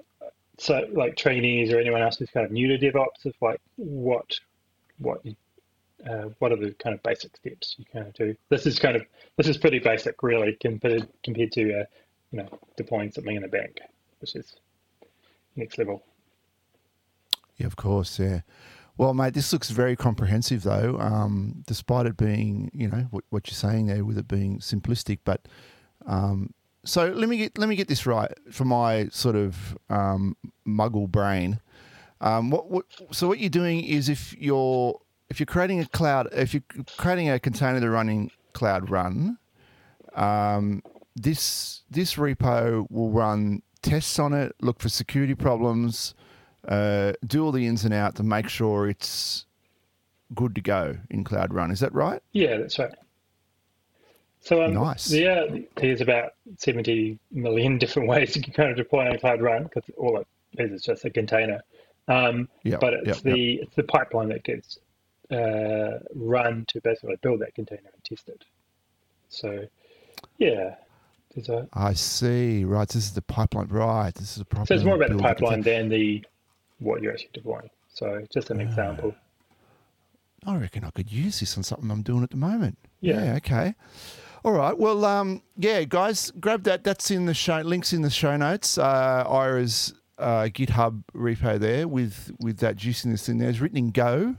so 0.57 0.87
like 0.91 1.15
trainees 1.15 1.73
or 1.73 1.79
anyone 1.79 2.01
else 2.01 2.17
who's 2.17 2.29
kind 2.29 2.45
of 2.45 2.51
new 2.51 2.67
to 2.67 2.77
DevOps 2.77 3.25
of 3.25 3.33
like 3.41 3.59
what 3.75 4.39
what 4.99 5.21
uh, 6.07 6.29
what 6.39 6.51
are 6.51 6.57
the 6.57 6.73
kind 6.73 6.93
of 6.93 7.01
basic 7.01 7.35
steps 7.37 7.75
you 7.77 7.85
kind 7.91 8.07
of 8.07 8.13
do. 8.13 8.35
This 8.49 8.65
is 8.65 8.77
kind 8.77 8.95
of 8.95 9.03
this 9.37 9.47
is 9.47 9.57
pretty 9.57 9.79
basic 9.79 10.21
really 10.21 10.53
compared 10.53 11.07
compared 11.23 11.51
to 11.53 11.81
uh, 11.81 11.85
you 12.31 12.39
know 12.39 12.59
deploying 12.77 13.11
something 13.11 13.35
in 13.35 13.43
a 13.43 13.47
bank, 13.47 13.79
which 14.19 14.35
is 14.35 14.55
next 15.55 15.77
level. 15.77 16.03
Yeah, 17.57 17.67
of 17.67 17.75
course. 17.75 18.19
Yeah. 18.19 18.41
Well, 18.97 19.13
mate, 19.13 19.33
this 19.33 19.51
looks 19.51 19.71
very 19.71 19.95
comprehensive, 19.95 20.63
though. 20.63 20.97
Um, 20.99 21.63
despite 21.65 22.05
it 22.05 22.15
being, 22.15 22.69
you 22.73 22.87
know, 22.87 23.07
what, 23.09 23.23
what, 23.29 23.47
you're 23.47 23.55
saying 23.55 23.87
there, 23.87 24.05
with 24.05 24.17
it 24.17 24.27
being 24.27 24.59
simplistic. 24.59 25.19
But 25.25 25.47
um, 26.05 26.53
so 26.85 27.07
let 27.07 27.29
me 27.29 27.37
get 27.37 27.57
let 27.57 27.69
me 27.69 27.75
get 27.75 27.87
this 27.87 28.05
right 28.05 28.31
for 28.51 28.65
my 28.65 29.07
sort 29.07 29.35
of 29.35 29.77
um, 29.89 30.35
muggle 30.67 31.09
brain. 31.09 31.59
Um, 32.21 32.51
what, 32.51 32.69
what, 32.69 32.85
so 33.11 33.27
what 33.27 33.39
you're 33.39 33.49
doing 33.49 33.83
is 33.83 34.09
if 34.09 34.35
you're 34.37 34.99
if 35.29 35.39
you're 35.39 35.47
creating 35.47 35.79
a 35.79 35.85
cloud, 35.87 36.29
if 36.31 36.53
you're 36.53 36.63
creating 36.97 37.29
a 37.29 37.39
container 37.39 37.79
to 37.79 37.89
running 37.89 38.31
Cloud 38.53 38.89
Run, 38.89 39.37
um, 40.15 40.83
this 41.15 41.81
this 41.89 42.15
repo 42.15 42.85
will 42.91 43.09
run 43.09 43.63
tests 43.83 44.17
on 44.17 44.33
it, 44.33 44.55
look 44.61 44.79
for 44.79 44.89
security 44.89 45.35
problems, 45.35 46.15
uh, 46.67 47.13
do 47.27 47.45
all 47.45 47.51
the 47.51 47.67
ins 47.67 47.85
and 47.85 47.93
outs 47.93 48.17
to 48.17 48.23
make 48.23 48.49
sure 48.49 48.89
it's 48.89 49.45
good 50.33 50.55
to 50.55 50.61
go 50.61 50.97
in 51.11 51.23
Cloud 51.23 51.53
Run. 51.53 51.69
Is 51.69 51.79
that 51.81 51.93
right? 51.93 52.21
Yeah, 52.31 52.57
that's 52.57 52.79
right. 52.79 52.93
So 54.39 54.63
um, 54.63 54.73
nice. 54.73 55.11
Yeah, 55.11 55.45
there's 55.75 56.01
about 56.01 56.31
70 56.57 57.19
million 57.31 57.77
different 57.79 58.09
ways 58.09 58.35
you 58.35 58.41
can 58.41 58.53
kind 58.53 58.71
of 58.71 58.77
deploy 58.77 59.09
on 59.09 59.19
Cloud 59.19 59.41
Run 59.41 59.63
because 59.63 59.83
all 59.97 60.17
it 60.17 60.27
is 60.57 60.71
is 60.71 60.81
just 60.81 61.05
a 61.05 61.09
container. 61.09 61.61
Um, 62.07 62.49
yep, 62.63 62.81
but 62.81 62.93
it's 62.93 63.07
yep, 63.07 63.17
the 63.19 63.39
yep. 63.39 63.63
it's 63.63 63.75
the 63.75 63.83
pipeline 63.83 64.27
that 64.29 64.43
gets 64.43 64.79
uh, 65.31 65.99
run 66.13 66.65
to 66.67 66.81
basically 66.81 67.15
build 67.21 67.39
that 67.39 67.55
container 67.55 67.89
and 67.93 68.03
test 68.03 68.27
it. 68.27 68.43
So, 69.29 69.65
yeah, 70.37 70.75
there's 71.33 71.49
a. 71.49 71.67
I 71.73 71.93
see. 71.93 72.63
Right, 72.63 72.87
this 72.87 73.03
is 73.03 73.13
the 73.13 73.21
pipeline. 73.21 73.67
Right, 73.67 74.13
this 74.13 74.35
is 74.35 74.41
a 74.41 74.45
pipeline. 74.45 74.65
So 74.67 74.75
it's 74.75 74.83
more 74.83 74.95
about 74.95 75.09
the 75.09 75.17
pipeline 75.17 75.61
than 75.61 75.89
the 75.89 76.23
what 76.79 77.01
you're 77.01 77.13
actually 77.13 77.29
deploying. 77.33 77.69
So 77.93 78.25
just 78.31 78.49
an 78.49 78.59
uh, 78.59 78.63
example. 78.63 79.15
I 80.45 80.57
reckon 80.57 80.83
I 80.83 80.91
could 80.91 81.11
use 81.11 81.39
this 81.39 81.57
on 81.57 81.63
something 81.63 81.89
I'm 81.89 82.01
doing 82.01 82.23
at 82.23 82.31
the 82.31 82.37
moment. 82.37 82.77
Yeah. 82.99 83.23
yeah 83.23 83.35
okay. 83.35 83.75
All 84.43 84.51
right. 84.51 84.77
Well, 84.77 85.05
um, 85.05 85.41
yeah, 85.57 85.83
guys, 85.85 86.31
grab 86.31 86.63
that. 86.63 86.83
That's 86.83 87.09
in 87.11 87.25
the 87.25 87.33
show. 87.33 87.61
Links 87.61 87.93
in 87.93 88.01
the 88.01 88.09
show 88.09 88.35
notes. 88.35 88.77
Uh, 88.77 89.23
Ira's 89.27 89.93
uh, 90.17 90.43
GitHub 90.43 91.03
repo 91.15 91.57
there 91.57 91.87
with 91.87 92.31
with 92.39 92.57
that 92.57 92.75
juiciness 92.75 93.29
in 93.29 93.37
there. 93.37 93.49
It's 93.49 93.59
written 93.59 93.77
in 93.77 93.91
Go, 93.91 94.35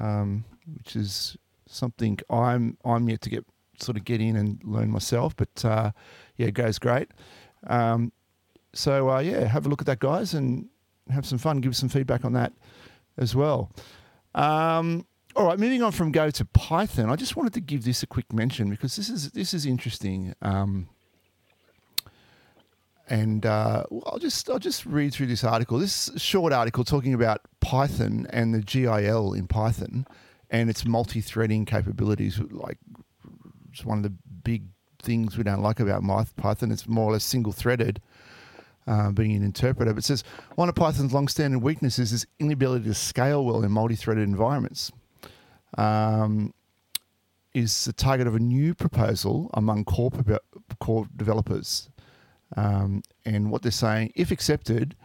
um, 0.00 0.44
which 0.76 0.96
is 0.96 1.36
something 1.66 2.18
I'm 2.30 2.78
I'm 2.84 3.08
yet 3.08 3.20
to 3.22 3.30
get 3.30 3.44
sort 3.82 3.96
of 3.96 4.04
get 4.04 4.20
in 4.20 4.36
and 4.36 4.60
learn 4.64 4.90
myself. 4.90 5.36
But 5.36 5.64
uh, 5.64 5.92
yeah, 6.36 6.50
goes 6.50 6.78
great. 6.78 7.08
Um, 7.66 8.12
so 8.72 9.10
uh, 9.10 9.18
yeah, 9.18 9.44
have 9.44 9.66
a 9.66 9.68
look 9.68 9.82
at 9.82 9.86
that, 9.86 9.98
guys, 9.98 10.34
and 10.34 10.68
have 11.10 11.26
some 11.26 11.38
fun. 11.38 11.60
Give 11.60 11.76
some 11.76 11.88
feedback 11.88 12.24
on 12.24 12.32
that 12.32 12.52
as 13.18 13.34
well. 13.34 13.70
Um, 14.34 15.06
all 15.34 15.46
right, 15.46 15.58
moving 15.58 15.82
on 15.82 15.92
from 15.92 16.12
Go 16.12 16.30
to 16.30 16.44
Python, 16.44 17.08
I 17.10 17.16
just 17.16 17.36
wanted 17.36 17.54
to 17.54 17.60
give 17.60 17.84
this 17.84 18.02
a 18.02 18.06
quick 18.06 18.32
mention 18.32 18.70
because 18.70 18.96
this 18.96 19.08
is 19.08 19.30
this 19.30 19.54
is 19.54 19.66
interesting. 19.66 20.34
Um, 20.42 20.88
and 23.08 23.44
uh, 23.44 23.84
I'll 24.06 24.18
just 24.18 24.48
I'll 24.48 24.58
just 24.58 24.86
read 24.86 25.12
through 25.12 25.26
this 25.26 25.44
article. 25.44 25.78
This 25.78 26.10
short 26.16 26.52
article 26.52 26.84
talking 26.84 27.14
about 27.14 27.40
Python 27.60 28.26
and 28.30 28.54
the 28.54 28.60
GIL 28.60 29.32
in 29.34 29.46
Python 29.46 30.06
and 30.50 30.68
its 30.70 30.84
multi-threading 30.84 31.64
capabilities. 31.64 32.38
Like 32.38 32.78
it's 33.72 33.84
one 33.84 33.98
of 33.98 34.04
the 34.04 34.14
big 34.44 34.64
things 35.02 35.36
we 35.36 35.44
don't 35.44 35.62
like 35.62 35.80
about 35.80 36.02
Python. 36.36 36.70
It's 36.70 36.86
more 36.86 37.10
or 37.10 37.12
less 37.12 37.24
single-threaded. 37.24 38.00
Uh, 38.84 39.12
being 39.12 39.36
an 39.36 39.44
interpreter, 39.44 39.92
but 39.92 39.98
it 40.00 40.04
says 40.04 40.24
one 40.56 40.68
of 40.68 40.74
Python's 40.74 41.12
long-standing 41.12 41.60
weaknesses 41.60 42.10
is 42.10 42.26
inability 42.40 42.86
to 42.86 42.94
scale 42.94 43.44
well 43.44 43.62
in 43.62 43.70
multi-threaded 43.70 44.24
environments 44.24 44.90
um, 45.78 46.52
is 47.54 47.84
the 47.84 47.92
target 47.92 48.26
of 48.26 48.34
a 48.34 48.38
new 48.38 48.74
proposal 48.74 49.50
among 49.54 49.84
core, 49.84 50.10
core 50.80 51.06
developers. 51.16 51.90
Um, 52.56 53.02
and 53.24 53.50
what 53.50 53.62
they're 53.62 53.70
saying, 53.70 54.12
if 54.14 54.30
accepted, 54.30 54.96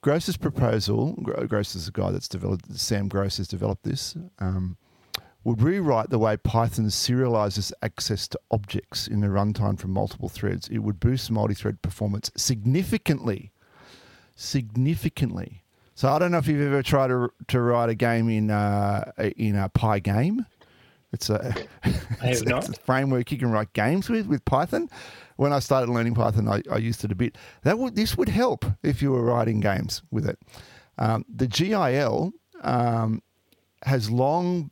Gross's 0.00 0.36
proposal, 0.36 1.14
Gross 1.48 1.74
is 1.74 1.86
the 1.86 1.92
guy 1.92 2.10
that's 2.10 2.28
developed, 2.28 2.70
Sam 2.76 3.08
Gross 3.08 3.38
has 3.38 3.48
developed 3.48 3.84
this, 3.84 4.16
um, 4.38 4.76
would 5.44 5.60
rewrite 5.60 6.08
the 6.08 6.18
way 6.18 6.36
Python 6.38 6.86
serializes 6.86 7.72
access 7.82 8.26
to 8.28 8.40
objects 8.50 9.06
in 9.06 9.20
the 9.20 9.26
runtime 9.26 9.78
from 9.78 9.92
multiple 9.92 10.30
threads. 10.30 10.68
It 10.68 10.78
would 10.78 10.98
boost 10.98 11.30
multi-thread 11.30 11.82
performance 11.82 12.30
significantly. 12.34 13.52
Significantly. 14.34 15.62
So 15.94 16.08
I 16.08 16.18
don't 16.18 16.32
know 16.32 16.38
if 16.38 16.48
you've 16.48 16.60
ever 16.60 16.82
tried 16.82 17.08
to, 17.08 17.30
to 17.48 17.60
write 17.60 17.90
a 17.90 17.94
game 17.94 18.28
in 18.28 18.50
uh, 18.50 19.12
in 19.36 19.54
a 19.54 19.68
Pygame. 19.68 20.44
It's 21.12 21.30
a, 21.30 21.54
it's, 21.84 22.40
it's, 22.42 22.68
a 22.68 22.72
framework 22.72 23.30
you 23.30 23.38
can 23.38 23.52
write 23.52 23.72
games 23.74 24.08
with 24.08 24.26
with 24.26 24.44
Python. 24.44 24.90
When 25.36 25.52
I 25.52 25.60
started 25.60 25.90
learning 25.92 26.14
Python, 26.14 26.48
I, 26.48 26.62
I 26.70 26.78
used 26.78 27.04
it 27.04 27.12
a 27.12 27.14
bit. 27.14 27.36
That 27.62 27.78
would 27.78 27.94
this 27.94 28.16
would 28.16 28.28
help 28.28 28.64
if 28.82 29.02
you 29.02 29.12
were 29.12 29.22
writing 29.22 29.60
games 29.60 30.02
with 30.10 30.28
it. 30.28 30.38
Um, 30.98 31.24
the 31.28 31.46
GIL 31.46 32.32
um, 32.62 33.22
has 33.84 34.10
long 34.10 34.70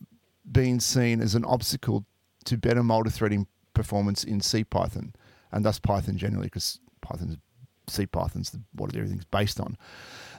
been 0.50 0.80
seen 0.80 1.20
as 1.20 1.34
an 1.34 1.44
obstacle 1.44 2.04
to 2.44 2.56
better 2.56 2.82
multi-threading 2.82 3.46
performance 3.74 4.24
in 4.24 4.40
C 4.40 4.64
Python, 4.64 5.14
and 5.52 5.64
thus 5.64 5.78
Python 5.78 6.16
generally, 6.18 6.46
because 6.46 6.80
Python's 7.00 7.36
C 7.88 8.06
Python's 8.06 8.56
what 8.74 8.94
everything's 8.94 9.24
based 9.24 9.60
on. 9.60 9.76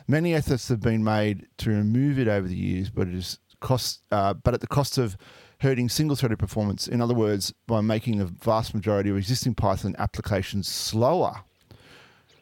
Many 0.08 0.34
efforts 0.34 0.68
have 0.70 0.82
been 0.82 1.04
made 1.04 1.48
to 1.60 1.70
remove 1.70 2.20
it 2.20 2.28
over 2.28 2.48
the 2.48 2.56
years, 2.56 2.90
but 2.90 3.08
it 3.08 3.16
is 3.16 3.40
cost, 3.62 4.02
uh, 4.12 4.34
but 4.34 4.54
at 4.54 4.62
the 4.62 4.68
cost 4.68 4.98
of 4.98 5.16
hurting 5.62 5.88
single-threaded 5.88 6.38
performance. 6.38 6.88
In 6.88 7.00
other 7.00 7.14
words, 7.14 7.54
by 7.68 7.80
making 7.80 8.18
the 8.18 8.26
vast 8.26 8.74
majority 8.74 9.10
of 9.10 9.18
existing 9.18 9.56
Python 9.56 9.96
applications 9.98 10.68
slower. 10.68 11.36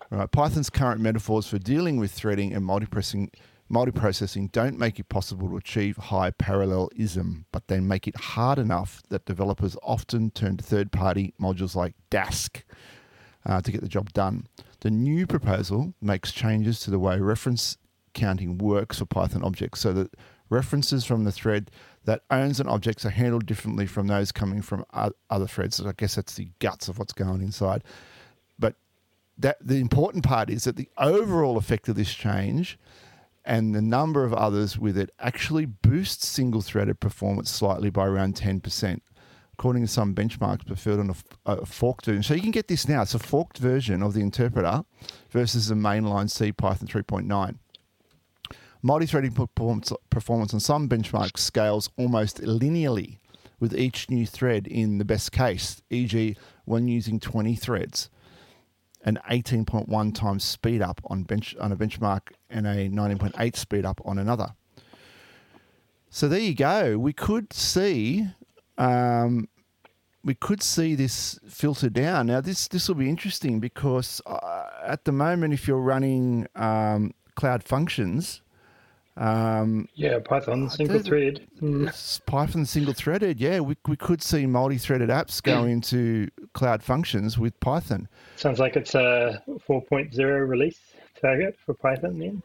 Right. 0.10 0.30
Python's 0.30 0.70
current 0.70 1.00
metaphors 1.00 1.48
for 1.48 1.58
dealing 1.58 1.98
with 1.98 2.12
threading 2.12 2.54
and 2.54 2.68
multiprocessing, 2.68 3.30
multiprocessing 3.72 4.52
don't 4.52 4.78
make 4.78 5.00
it 5.00 5.10
possible 5.10 5.50
to 5.50 5.58
achieve 5.58 5.98
high 5.98 6.32
parallelism, 6.32 7.46
but 7.52 7.68
they 7.68 7.80
make 7.80 8.08
it 8.08 8.16
hard 8.16 8.60
enough 8.60 9.02
that 9.10 9.26
developers 9.26 9.76
often 9.82 10.32
turn 10.32 10.58
to 10.58 10.64
third 10.64 10.92
party 10.92 11.34
modules 11.40 11.76
like 11.76 11.96
Dask 12.10 12.64
uh, 13.46 13.62
to 13.62 13.72
get 13.72 13.82
the 13.82 13.88
job 13.88 14.12
done. 14.14 14.48
The 14.82 14.92
new 14.92 15.26
proposal 15.26 15.94
makes 16.02 16.32
changes 16.32 16.80
to 16.82 16.92
the 16.92 17.00
way 17.00 17.20
reference 17.20 17.78
counting 18.14 18.58
works 18.58 19.00
for 19.00 19.06
Python 19.06 19.44
objects 19.44 19.80
so 19.80 19.94
that 19.94 20.14
references 20.50 21.06
from 21.06 21.24
the 21.24 21.32
thread 21.32 21.72
that 22.06 22.24
owns 22.30 22.60
an 22.60 22.68
object 22.68 23.06
are 23.06 23.10
handled 23.10 23.46
differently 23.46 23.86
from 23.86 24.08
those 24.08 24.32
coming 24.32 24.62
from 24.62 24.86
other 25.30 25.48
threads. 25.48 25.78
So 25.78 25.88
I 25.88 25.94
guess 25.96 26.16
that's 26.16 26.36
the 26.36 26.50
guts 26.60 26.88
of 26.88 27.00
what's 27.00 27.14
going 27.14 27.42
inside. 27.42 27.84
But 28.60 28.76
that 29.38 29.58
the 29.62 29.80
important 29.80 30.24
part 30.24 30.50
is 30.50 30.66
that 30.66 30.76
the 30.76 30.90
overall 30.98 31.58
effect 31.58 31.88
of 31.88 31.96
this 31.96 32.14
change 32.14 32.78
and 33.44 33.74
the 33.74 33.82
number 33.82 34.24
of 34.24 34.34
others 34.34 34.78
with 34.78 34.98
it 34.98 35.12
actually 35.20 35.66
boosts 35.66 36.28
single 36.28 36.62
threaded 36.62 37.00
performance 37.00 37.50
slightly 37.50 37.90
by 37.90 38.06
around 38.06 38.36
10%, 38.36 39.02
according 39.54 39.84
to 39.84 39.88
some 39.88 40.14
benchmarks 40.14 40.66
preferred 40.66 41.00
on 41.00 41.10
a, 41.10 41.52
a, 41.52 41.66
forked 41.66 42.06
version. 42.06 42.24
So 42.24 42.34
you 42.34 42.42
can 42.42 42.52
get 42.52 42.68
this 42.68 42.88
now. 42.88 43.02
It's 43.02 43.16
a 43.16 43.20
forked 43.20 43.58
version 43.58 44.04
of 44.04 44.14
the 44.14 44.22
interpreter 44.22 44.84
versus 45.30 45.68
the 45.68 45.76
mainline 45.76 46.30
C 46.30 46.52
Python 46.52 46.88
3.9. 46.88 47.58
Multi-threading 48.84 49.34
performance, 49.34 49.94
performance 50.10 50.54
on 50.54 50.60
some 50.60 50.90
benchmark 50.90 51.38
scales 51.38 51.90
almost 51.98 52.42
linearly 52.42 53.20
with 53.60 53.78
each 53.78 54.10
new 54.10 54.26
thread 54.26 54.66
in 54.68 54.98
the 54.98 55.06
best 55.06 55.32
case, 55.32 55.84
e.g., 55.92 56.36
when 56.66 56.88
using 56.88 57.20
20 57.20 57.56
threads, 57.56 58.10
an 59.04 59.20
18.1 59.30 60.16
times 60.16 60.44
speed 60.44 60.82
up 60.82 61.02
on 61.06 61.24
bench 61.24 61.56
on 61.60 61.72
a 61.72 61.76
benchmark 61.76 62.30
and 62.50 62.68
a 62.68 62.90
19.8 62.90 63.56
speed 63.56 63.86
up 63.86 64.02
on 64.06 64.18
another. 64.18 64.54
So 66.10 66.28
there 66.28 66.40
you 66.40 66.54
go. 66.54 66.98
We 66.98 67.14
could 67.14 67.54
see, 67.54 68.28
um, 68.78 69.48
we 70.24 70.36
could 70.36 70.62
see 70.62 70.94
this 70.94 71.40
filter 71.48 71.90
down. 71.90 72.28
Now 72.28 72.42
this 72.42 72.68
this 72.68 72.88
will 72.88 72.96
be 72.96 73.10
interesting 73.10 73.60
because 73.60 74.22
uh, 74.26 74.64
at 74.86 75.06
the 75.06 75.12
moment, 75.12 75.54
if 75.54 75.68
you're 75.68 75.80
running 75.80 76.48
um, 76.56 77.14
cloud 77.36 77.64
functions, 77.64 78.42
um, 79.18 79.88
yeah, 79.94 80.20
Python 80.20 80.70
single 80.70 81.00
thread. 81.00 81.46
Mm. 81.62 82.26
Python 82.26 82.66
single 82.66 82.94
threaded. 82.94 83.40
Yeah, 83.40 83.60
we, 83.60 83.76
we 83.88 83.98
could 83.98 84.22
see 84.22 84.46
multi 84.46 84.78
threaded 84.78 85.10
apps 85.10 85.44
go 85.44 85.66
into 85.66 86.30
cloud 86.54 86.82
functions 86.82 87.38
with 87.38 87.60
Python. 87.60 88.08
Sounds 88.38 88.60
like 88.60 88.76
it's 88.76 88.96
a 88.96 89.44
4.0 89.68 90.48
release 90.48 90.80
target 91.22 91.58
for 91.66 91.74
Python 91.74 92.20
then. 92.20 92.44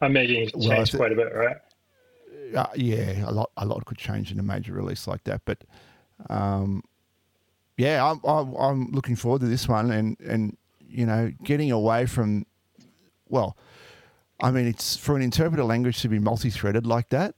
I 0.00 0.06
imagine 0.06 0.42
it's 0.42 0.52
changed 0.52 0.94
well, 0.94 1.00
quite 1.00 1.12
a 1.12 1.16
bit, 1.16 1.34
right? 1.34 1.56
Uh, 2.54 2.66
yeah, 2.74 3.28
a 3.28 3.32
lot 3.32 3.50
a 3.56 3.66
lot 3.66 3.84
could 3.84 3.98
change 3.98 4.30
in 4.30 4.38
a 4.38 4.42
major 4.42 4.72
release 4.72 5.06
like 5.06 5.24
that, 5.24 5.42
but 5.44 5.64
um, 6.30 6.82
yeah, 7.76 8.04
I'm, 8.04 8.20
I'm, 8.24 8.54
I'm 8.54 8.90
looking 8.92 9.16
forward 9.16 9.40
to 9.40 9.46
this 9.46 9.68
one, 9.68 9.90
and 9.90 10.18
and 10.20 10.56
you 10.80 11.06
know, 11.06 11.32
getting 11.42 11.70
away 11.70 12.06
from 12.06 12.46
well 13.28 13.56
I 14.42 14.50
mean, 14.50 14.66
it's 14.66 14.96
for 14.96 15.16
an 15.16 15.22
interpreter 15.22 15.64
language 15.64 16.02
to 16.02 16.08
be 16.08 16.18
multi-threaded 16.18 16.86
like 16.86 17.08
that. 17.10 17.34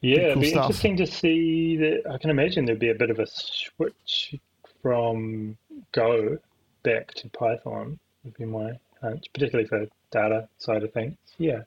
Yeah, 0.00 0.16
cool 0.16 0.24
it'd 0.26 0.40
be 0.40 0.50
stuff. 0.50 0.64
interesting 0.64 0.96
to 0.98 1.06
see 1.06 1.76
that. 1.78 2.02
I 2.10 2.18
can 2.18 2.30
imagine 2.30 2.64
there'd 2.64 2.78
be 2.78 2.90
a 2.90 2.94
bit 2.94 3.10
of 3.10 3.18
a 3.18 3.26
switch 3.26 4.36
from 4.82 5.56
Go 5.92 6.38
back 6.82 7.14
to 7.14 7.28
Python. 7.30 7.98
Would 8.24 8.36
be 8.36 8.44
my 8.44 8.72
hunch, 9.00 9.26
particularly 9.32 9.68
for 9.68 9.86
data 10.10 10.48
side 10.58 10.82
of 10.82 10.92
things. 10.92 11.16
Yeah. 11.38 11.62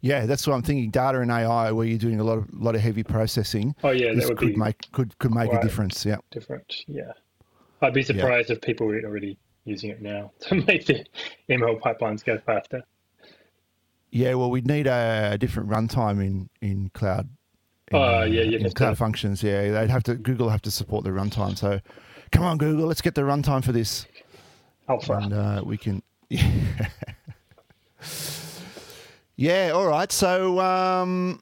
Yeah, 0.00 0.26
that's 0.26 0.46
what 0.46 0.54
I'm 0.54 0.62
thinking. 0.62 0.90
Data 0.90 1.20
and 1.20 1.30
AI, 1.30 1.72
where 1.72 1.86
you're 1.86 1.98
doing 1.98 2.20
a 2.20 2.24
lot 2.24 2.38
of 2.38 2.52
lot 2.52 2.74
of 2.74 2.80
heavy 2.80 3.02
processing. 3.02 3.74
Oh 3.82 3.90
yeah, 3.90 4.12
that 4.12 4.28
would 4.28 4.36
could 4.36 4.56
make 4.56 4.90
could 4.92 5.18
could 5.18 5.34
make 5.34 5.52
a 5.52 5.60
difference. 5.60 6.04
Yeah, 6.04 6.18
different. 6.30 6.84
Yeah, 6.86 7.12
I'd 7.80 7.94
be 7.94 8.02
surprised 8.02 8.50
yeah. 8.50 8.56
if 8.56 8.62
people 8.62 8.86
were 8.86 9.00
already 9.02 9.38
using 9.64 9.90
it 9.90 10.02
now 10.02 10.32
to 10.40 10.56
make 10.56 10.84
the 10.84 11.04
ML 11.48 11.80
pipelines 11.80 12.22
go 12.24 12.38
faster. 12.44 12.82
Yeah, 14.10 14.34
well, 14.34 14.50
we'd 14.50 14.66
need 14.66 14.86
a, 14.86 15.30
a 15.32 15.38
different 15.38 15.68
runtime 15.68 16.24
in 16.24 16.50
in 16.60 16.90
cloud. 16.90 17.28
In, 17.90 17.96
oh 17.96 18.22
yeah, 18.22 18.42
yeah. 18.42 18.58
In 18.58 18.70
cloud 18.72 18.98
functions, 18.98 19.42
yeah, 19.42 19.70
they'd 19.70 19.90
have 19.90 20.02
to 20.04 20.14
Google 20.14 20.48
have 20.48 20.62
to 20.62 20.70
support 20.70 21.04
the 21.04 21.10
runtime. 21.10 21.56
So, 21.56 21.80
come 22.32 22.44
on, 22.44 22.58
Google, 22.58 22.86
let's 22.86 23.02
get 23.02 23.14
the 23.14 23.22
runtime 23.22 23.64
for 23.64 23.72
this. 23.72 24.06
Alpha. 24.88 25.14
And 25.14 25.32
uh, 25.32 25.62
we 25.64 25.76
can. 25.76 26.02
Yeah. 29.36 29.66
yeah. 29.66 29.70
All 29.74 29.86
right. 29.86 30.10
So. 30.10 30.60
Um, 30.60 31.40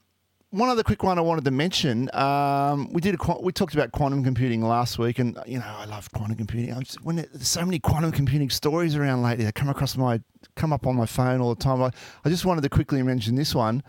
one 0.50 0.70
other 0.70 0.83
quick 0.83 1.02
one 1.02 1.18
I 1.18 1.20
wanted 1.20 1.44
to 1.44 1.50
mention. 1.50 2.09
Um, 2.14 2.90
we 2.92 3.02
did 3.02 3.14
a, 3.20 3.40
we 3.40 3.52
talked 3.52 3.74
about 3.74 3.92
quantum 3.92 4.24
computing 4.24 4.62
last 4.62 4.98
week, 4.98 5.18
and 5.18 5.38
you 5.46 5.59
know 5.59 5.66
I 5.66 5.85
love 5.85 6.11
quantum 6.12 6.37
computing. 6.37 6.74
I'm 6.74 6.83
just, 6.83 7.04
when 7.04 7.16
there's 7.16 7.46
so 7.46 7.64
many 7.64 7.78
quantum 7.78 8.12
computing 8.12 8.48
stories 8.48 8.96
around 8.96 9.22
lately, 9.22 9.44
they 9.44 9.52
come 9.52 9.68
across 9.68 9.96
my 9.96 10.20
come 10.59 10.73
up 10.73 10.87
on 10.87 10.97
my 10.97 11.07
phone 11.07 11.40
all 11.40 11.55
the 11.55 11.62
time. 11.62 11.83
I, 11.83 11.90
I 12.25 12.29
just 12.29 12.44
wanted 12.44 12.62
to 12.62 12.68
quickly 12.68 13.03
mention 13.03 13.37
this 13.37 13.55
one. 13.55 13.83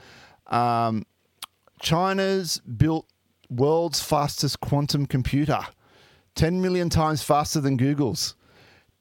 Um, 0.47 1.05
China's 1.81 2.59
built 2.59 3.07
world's 3.49 4.01
fastest 4.01 4.59
quantum 4.59 5.05
computer, 5.05 5.59
10 6.35 6.61
million 6.61 6.89
times 6.89 7.23
faster 7.23 7.59
than 7.59 7.77
Google's. 7.77 8.35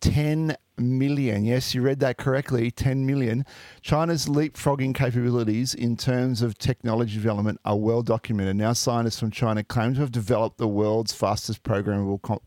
10 0.00 0.56
million. 0.78 1.44
Yes, 1.44 1.74
you 1.74 1.82
read 1.82 1.98
that 2.00 2.18
correctly 2.18 2.70
10 2.70 3.04
million. 3.04 3.44
China's 3.82 4.26
leapfrogging 4.26 4.94
capabilities 4.94 5.74
in 5.74 5.96
terms 5.96 6.40
of 6.40 6.56
technology 6.56 7.14
development 7.14 7.60
are 7.64 7.76
well 7.76 8.02
documented. 8.02 8.56
Now, 8.56 8.72
scientists 8.72 9.18
from 9.18 9.30
China 9.30 9.64
claim 9.64 9.94
to 9.94 10.00
have 10.00 10.12
developed 10.12 10.58
the 10.58 10.68
world's 10.68 11.12
fastest 11.12 11.64
programmable 11.64 12.40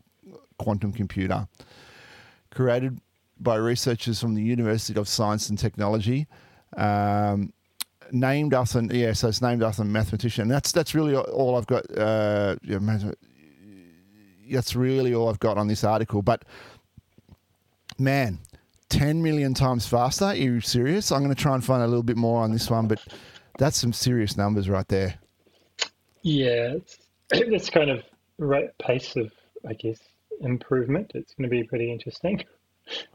quantum 0.58 0.92
computer. 0.92 1.46
Created 2.50 3.00
by 3.42 3.56
researchers 3.56 4.20
from 4.20 4.34
the 4.34 4.42
University 4.42 4.98
of 4.98 5.08
Science 5.08 5.48
and 5.48 5.58
Technology. 5.58 6.26
Um, 6.76 7.52
named 8.10 8.54
after 8.54 8.80
yeah, 8.82 9.12
so 9.12 9.28
it's 9.28 9.42
named 9.42 9.62
after 9.62 9.82
a 9.82 9.84
mathematician. 9.84 10.48
That's 10.48 10.72
that's 10.72 10.94
really 10.94 11.16
all 11.16 11.56
I've 11.56 11.66
got. 11.66 11.84
Uh, 11.96 12.56
that's 14.50 14.76
really 14.76 15.14
all 15.14 15.28
I've 15.28 15.40
got 15.40 15.58
on 15.58 15.68
this 15.68 15.84
article. 15.84 16.22
But 16.22 16.44
man, 17.98 18.38
10 18.92 19.22
million 19.22 19.54
times 19.54 19.86
faster? 19.86 20.26
Are 20.26 20.34
you 20.34 20.60
serious? 20.60 21.10
I'm 21.10 21.22
going 21.22 21.34
to 21.34 21.40
try 21.40 21.54
and 21.54 21.64
find 21.64 21.82
a 21.82 21.86
little 21.86 22.02
bit 22.02 22.16
more 22.16 22.42
on 22.42 22.52
this 22.52 22.70
one, 22.70 22.88
but 22.88 23.00
that's 23.58 23.78
some 23.78 23.92
serious 23.92 24.36
numbers 24.36 24.68
right 24.68 24.86
there. 24.88 25.14
Yeah, 26.22 26.74
it's, 26.76 26.98
it's 27.30 27.70
kind 27.70 27.90
of 27.90 28.02
right 28.38 28.68
pace 28.78 29.16
of, 29.16 29.32
I 29.66 29.72
guess, 29.72 29.98
improvement. 30.40 31.12
It's 31.14 31.34
going 31.34 31.48
to 31.48 31.50
be 31.50 31.64
pretty 31.64 31.90
interesting. 31.90 32.44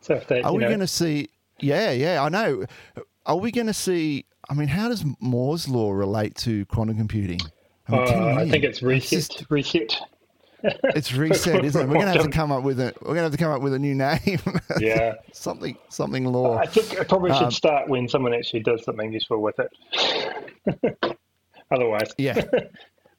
So 0.02 0.22
they, 0.28 0.42
are 0.42 0.54
we 0.54 0.64
going 0.64 0.80
to 0.80 0.88
see? 0.88 1.30
Yeah, 1.60 1.92
yeah, 1.92 2.24
I 2.24 2.30
know. 2.30 2.66
Are 3.26 3.38
we 3.38 3.52
going 3.52 3.68
to 3.68 3.74
see? 3.74 4.26
I 4.50 4.54
mean, 4.54 4.68
how 4.68 4.88
does 4.88 5.04
Moore's 5.20 5.68
law 5.68 5.92
relate 5.92 6.36
to 6.36 6.66
quantum 6.68 6.98
computing? 6.98 7.40
I, 7.88 7.92
mean, 7.92 8.02
uh, 8.02 8.36
I 8.42 8.50
think 8.50 8.64
it's 8.64 8.82
reset. 8.82 9.30
Just, 9.30 9.46
reset. 9.50 9.98
It's 10.96 11.14
reset, 11.14 11.64
isn't 11.64 11.82
it? 11.82 11.88
We're 11.88 12.00
gonna 12.00 12.14
have 12.14 12.24
to 12.24 12.30
come 12.30 12.52
up 12.52 12.64
with 12.64 12.80
a 12.80 12.94
we're 13.02 13.10
gonna 13.10 13.24
have 13.24 13.32
to 13.32 13.38
come 13.38 13.52
up 13.52 13.62
with 13.62 13.74
a 13.74 13.80
new 13.80 13.94
name. 13.94 14.40
Yeah. 14.80 15.14
something 15.32 15.78
something 15.90 16.26
law. 16.26 16.58
I 16.58 16.66
think 16.66 16.94
it 16.94 17.08
probably 17.08 17.32
should 17.34 17.44
um, 17.44 17.52
start 17.52 17.88
when 17.88 18.08
someone 18.08 18.34
actually 18.34 18.62
does 18.62 18.84
something 18.84 19.14
useful 19.14 19.42
with 19.42 19.56
it. 19.60 21.18
Otherwise, 21.72 22.12
yeah, 22.18 22.42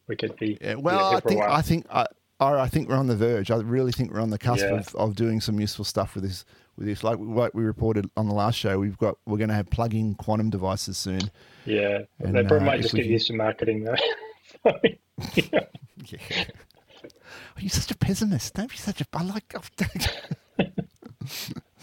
we 0.09 0.17
could 0.17 0.37
be. 0.37 0.59
Yeah, 0.61 0.75
well, 0.75 1.15
I 1.17 1.21
think 1.21 1.41
I 1.43 1.63
think 1.63 1.87
I, 1.91 2.07
I 2.41 2.69
think 2.69 2.89
we're 2.89 2.97
on 2.97 3.09
the 3.09 3.17
verge. 3.17 3.51
I 3.51 3.57
really 3.57 3.93
think 3.93 4.13
we're 4.13 4.21
on 4.21 4.31
the 4.31 4.39
cusp 4.39 4.65
yeah. 4.65 4.77
of, 4.77 4.95
of 4.95 5.17
doing 5.17 5.41
some 5.41 5.59
useful 5.59 5.85
stuff 5.85 6.15
with 6.15 6.25
this. 6.25 6.45
With 6.77 6.87
this, 6.87 7.03
like, 7.03 7.19
like 7.19 7.55
we 7.55 7.65
reported 7.65 8.09
on 8.17 8.29
the 8.29 8.35
last 8.35 8.55
show, 8.55 8.79
we've 8.79 8.97
got 8.99 9.19
we're 9.27 9.39
going 9.39 9.49
to 9.49 9.55
have 9.55 9.69
plug-in 9.69 10.15
quantum 10.15 10.49
devices 10.49 10.97
soon. 10.97 11.33
Yeah, 11.65 12.03
and, 12.21 12.37
they 12.37 12.45
probably 12.45 12.59
uh, 12.59 12.71
might 12.71 12.83
just 12.83 12.95
get 12.95 13.07
used 13.07 13.27
to 13.27 13.33
marketing 13.33 13.83
though. 13.83 13.97
yeah. 15.35 15.65
yeah. 16.07 16.45
Oh, 17.59 17.61
you're 17.61 17.71
such 17.71 17.91
a 17.91 17.97
pessimist. 17.97 18.55
Don't 18.55 18.71
be 18.71 18.77
such 18.77 19.01
a. 19.01 19.07
I 19.13 19.25
like. 19.25 19.53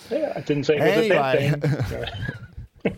yeah, 0.09 0.31
I 0.33 0.39
didn't 0.39 0.63
say 0.63 0.77
it 0.77 0.81
anyway. 0.81 1.53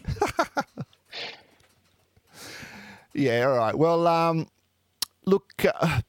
yeah. 3.14 3.46
All 3.48 3.58
right. 3.58 3.76
Well, 3.76 4.06
um, 4.06 4.48
look, 5.26 5.52
uh, 5.66 6.02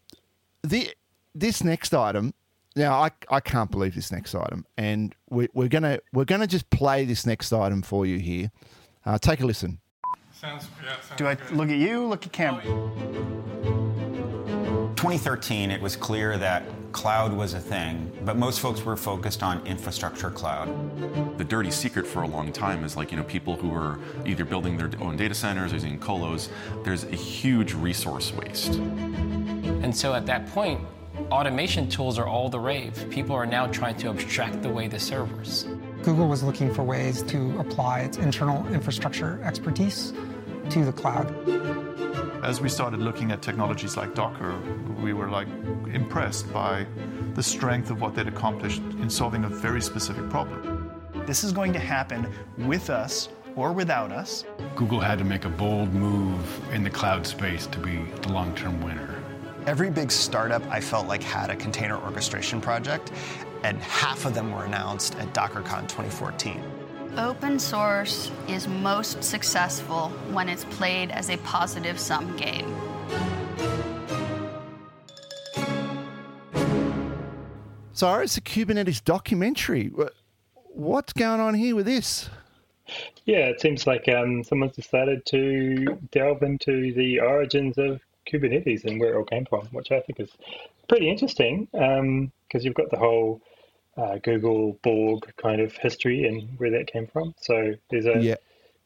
the 0.63 0.91
this 1.39 1.63
next 1.63 1.95
item. 1.95 2.35
Now, 2.77 2.95
I, 3.03 3.11
I 3.31 3.41
can't 3.41 3.71
believe 3.71 3.95
this 3.95 4.13
next 4.13 4.35
item, 4.35 4.65
and 4.77 5.15
we, 5.31 5.49
we're 5.53 5.69
gonna 5.69 5.99
we're 6.13 6.25
gonna 6.27 6.47
just 6.47 6.69
play 6.71 7.05
this 7.05 7.27
next 7.27 7.53
item 7.53 7.83
for 7.83 8.07
you 8.07 8.19
here. 8.19 8.51
Uh, 9.05 9.19
take 9.19 9.41
a 9.41 9.47
listen. 9.47 9.81
Sounds, 10.33 10.69
yeah, 10.85 10.93
sounds 11.01 11.19
Do 11.19 11.27
I 11.27 11.35
good. 11.35 11.51
look 11.53 11.69
at 11.71 11.79
you? 11.79 12.07
Look 12.07 12.25
at 12.27 12.33
camera. 12.33 12.63
2013, 14.95 15.71
it 15.71 15.81
was 15.81 15.97
clear 15.97 16.37
that 16.39 16.65
cloud 16.93 17.33
was 17.33 17.55
a 17.55 17.61
thing, 17.61 18.13
but 18.25 18.37
most 18.37 18.61
folks 18.61 18.85
were 18.85 18.97
focused 18.97 19.43
on 19.43 19.65
infrastructure 19.67 20.31
cloud. 20.31 20.69
The 21.39 21.45
dirty 21.45 21.71
secret 21.71 22.07
for 22.07 22.23
a 22.23 22.27
long 22.27 22.53
time 22.53 22.85
is 22.85 22.97
like, 22.97 23.11
you 23.11 23.17
know, 23.17 23.25
people 23.25 23.57
who 23.57 23.73
are 23.75 23.99
either 24.27 24.45
building 24.45 24.77
their 24.77 24.91
own 25.01 25.17
data 25.17 25.35
centers 25.35 25.73
or 25.73 25.77
using 25.77 25.99
colos, 25.99 26.49
there's 26.85 27.05
a 27.05 27.17
huge 27.17 27.75
resource 27.75 28.33
waste. 28.33 28.75
And 28.75 29.97
so 29.97 30.15
at 30.15 30.27
that 30.27 30.47
point, 30.49 30.81
automation 31.31 31.89
tools 31.89 32.19
are 32.19 32.27
all 32.27 32.49
the 32.49 32.59
rave. 32.59 33.07
People 33.11 33.35
are 33.37 33.47
now 33.47 33.67
trying 33.67 33.97
to 33.97 34.09
abstract 34.09 34.65
away 34.65 34.89
the 34.89 34.99
servers. 34.99 35.67
Google 36.03 36.29
was 36.29 36.43
looking 36.43 36.73
for 36.73 36.83
ways 36.83 37.23
to 37.25 37.59
apply 37.59 38.01
its 38.01 38.17
internal 38.19 38.67
infrastructure 38.73 39.41
expertise 39.45 40.13
to 40.71 40.85
the 40.85 40.93
cloud. 40.93 41.35
As 42.45 42.61
we 42.61 42.69
started 42.69 43.01
looking 43.01 43.31
at 43.31 43.43
technologies 43.43 43.97
like 43.97 44.15
Docker, 44.15 44.59
we 45.03 45.13
were 45.13 45.29
like 45.29 45.49
impressed 45.93 46.51
by 46.53 46.87
the 47.35 47.43
strength 47.43 47.91
of 47.91 48.01
what 48.01 48.15
they'd 48.15 48.29
accomplished 48.29 48.83
in 49.01 49.11
solving 49.11 49.45
a 49.45 49.49
very 49.49 49.83
specific 49.83 50.29
problem. 50.31 50.91
This 51.27 51.45
is 51.45 51.53
going 51.53 51.73
to 51.75 51.79
happen 51.79 52.33
with 52.59 52.91
us 52.91 53.29
or 53.55 53.73
without 53.73 54.13
us. 54.13 54.45
Google 54.77 55.01
had 55.01 55.19
to 55.19 55.25
make 55.25 55.45
a 55.45 55.49
bold 55.49 55.93
move 55.93 56.73
in 56.73 56.85
the 56.85 56.91
cloud 56.91 57.27
space 57.27 57.67
to 57.67 57.79
be 57.79 57.99
the 58.23 58.29
long 58.29 58.55
term 58.55 58.81
winner. 58.83 59.18
Every 59.69 59.91
big 59.91 60.11
startup 60.11 60.63
I 60.71 60.81
felt 60.81 61.09
like 61.09 61.23
had 61.23 61.51
a 61.51 61.55
container 61.55 61.99
orchestration 61.99 62.59
project, 62.59 63.13
and 63.65 63.77
half 63.83 64.25
of 64.25 64.33
them 64.33 64.51
were 64.51 64.65
announced 64.65 65.15
at 65.17 65.35
DockerCon 65.35 65.83
2014. 65.83 66.63
Open 67.19 67.59
source 67.59 68.31
is 68.49 68.67
most 68.67 69.23
successful 69.23 70.09
when 70.33 70.49
it's 70.49 70.65
played 70.65 71.11
as 71.11 71.29
a 71.29 71.37
positive 71.39 72.01
sum 72.01 72.35
game. 72.39 72.75
So 77.93 78.21
it's 78.21 78.39
a 78.39 78.41
Kubernetes 78.41 79.05
documentary. 79.05 79.93
What's 80.73 81.13
going 81.13 81.41
on 81.41 81.53
here 81.53 81.77
with 81.77 81.85
this? 81.85 82.31
Yeah, 83.27 83.49
it 83.49 83.61
seems 83.61 83.87
like 83.87 84.09
um, 84.09 84.43
someone's 84.45 84.77
decided 84.77 85.27
to 85.27 85.99
delve 86.11 86.43
into 86.43 86.95
the 86.95 87.21
origins 87.21 87.77
of 87.77 88.01
Kubernetes 88.31 88.85
and 88.85 89.01
where 89.01 89.15
it 89.15 89.17
all 89.17 89.25
came 89.25 89.47
from, 89.47 89.67
which 89.73 89.91
I 89.91 90.01
think 90.01 90.21
is 90.21 90.31
pretty 90.89 91.11
interesting 91.11 91.69
because 91.73 92.01
um, 92.01 92.33
you've 92.61 92.75
got 92.75 92.91
the 92.91 92.99
whole 92.99 93.41
uh, 93.97 94.19
Google 94.23 94.79
Borg 94.83 95.33
kind 95.37 95.61
of 95.61 95.73
history 95.77 96.27
and 96.27 96.59
where 96.59 96.71
that 96.71 96.87
came 96.87 97.07
from. 97.07 97.35
So 97.41 97.75
there's 97.91 98.07
a 98.07 98.21
yeah. 98.21 98.35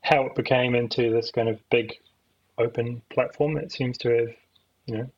how 0.00 0.24
it 0.24 0.34
became 0.34 0.74
into 0.74 1.10
this 1.10 1.30
kind 1.30 1.48
of 1.48 1.58
big 1.70 1.94
open 2.58 3.02
platform 3.10 3.54
that 3.54 3.72
seems 3.72 3.98
to 3.98 4.08
have, 4.10 4.34
you 4.86 4.98
know, 4.98 5.10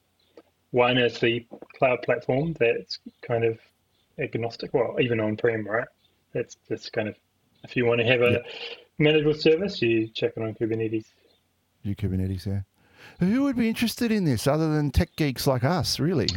one 0.70 0.98
is 0.98 1.20
the 1.20 1.46
cloud 1.78 2.02
platform 2.02 2.54
that's 2.58 2.98
kind 3.22 3.44
of 3.44 3.58
agnostic, 4.18 4.74
well, 4.74 4.96
even 5.00 5.20
on 5.20 5.36
prem, 5.36 5.66
right? 5.66 5.86
That's 6.32 6.56
just 6.68 6.92
kind 6.92 7.08
of 7.08 7.14
if 7.62 7.76
you 7.76 7.86
want 7.86 8.00
to 8.00 8.06
have 8.06 8.20
a 8.20 8.42
management 8.98 9.40
service, 9.40 9.80
you 9.80 10.08
check 10.08 10.32
it 10.36 10.42
on 10.42 10.54
Kubernetes. 10.54 11.06
You 11.82 11.94
Kubernetes, 11.94 12.46
yeah. 12.46 12.60
Who 13.20 13.42
would 13.44 13.56
be 13.56 13.68
interested 13.68 14.10
in 14.10 14.24
this 14.24 14.46
other 14.46 14.74
than 14.74 14.90
tech 14.90 15.14
geeks 15.16 15.46
like 15.46 15.64
us, 15.64 15.98
really? 15.98 16.28